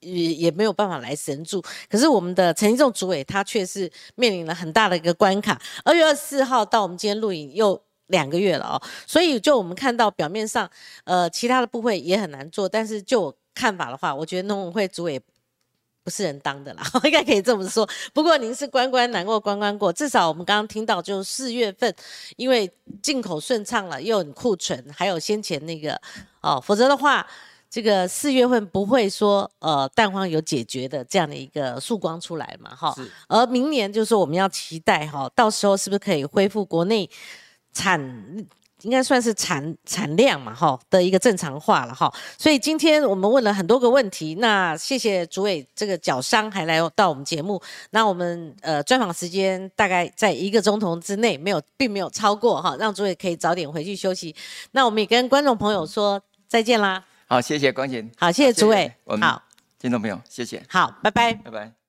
[0.00, 1.62] 也也没有办法来神助。
[1.88, 5.60] 可是我们的陈一仲主委他却是面临了很大的一个关卡。
[5.84, 10.68] 二月二十四号到我们今天录影又两个月了哦，所以就我们看到表面上
[11.04, 15.20] 呃其他的部会也很难做，但是就我看法的话，我觉得农委会主委。
[16.02, 17.86] 不是人当的啦， 应该可以这么说。
[18.14, 21.94] 不过您是关关难过关关过，至少我们刚刚听到，就四月份，
[22.38, 22.68] 因为
[23.02, 26.00] 进口顺畅了，又很库存，还有先前那个
[26.40, 27.24] 哦，否则的话，
[27.70, 32.94] 这个四月份不会说呃蛋黄有解决的这样的一个曙光出来嘛，哈。
[33.28, 37.08] 而明年就是我们要期待哈，到时候是不是可以恢复国内
[37.72, 38.46] 产？
[38.82, 42.10] 应该算是产产量嘛，哈的一个正常化了哈。
[42.38, 47.60] 所以今天我们问了很多个问题，那谢谢主委这个脚伤还来到我们节目。
[47.90, 54.34] 那我们呃专访时间大概在一个钟头之内，没有并没有超过哈，让主委可以早点回去休息。
[54.70, 56.18] 那我们也跟观众朋友说
[56.48, 57.04] 再见啦。
[57.30, 58.04] 好，谢谢光姐。
[58.18, 58.92] 好，谢谢诸位。
[59.20, 59.40] 好，
[59.78, 60.60] 听众朋友，谢谢。
[60.68, 61.32] 好，拜拜。
[61.32, 61.79] 拜拜。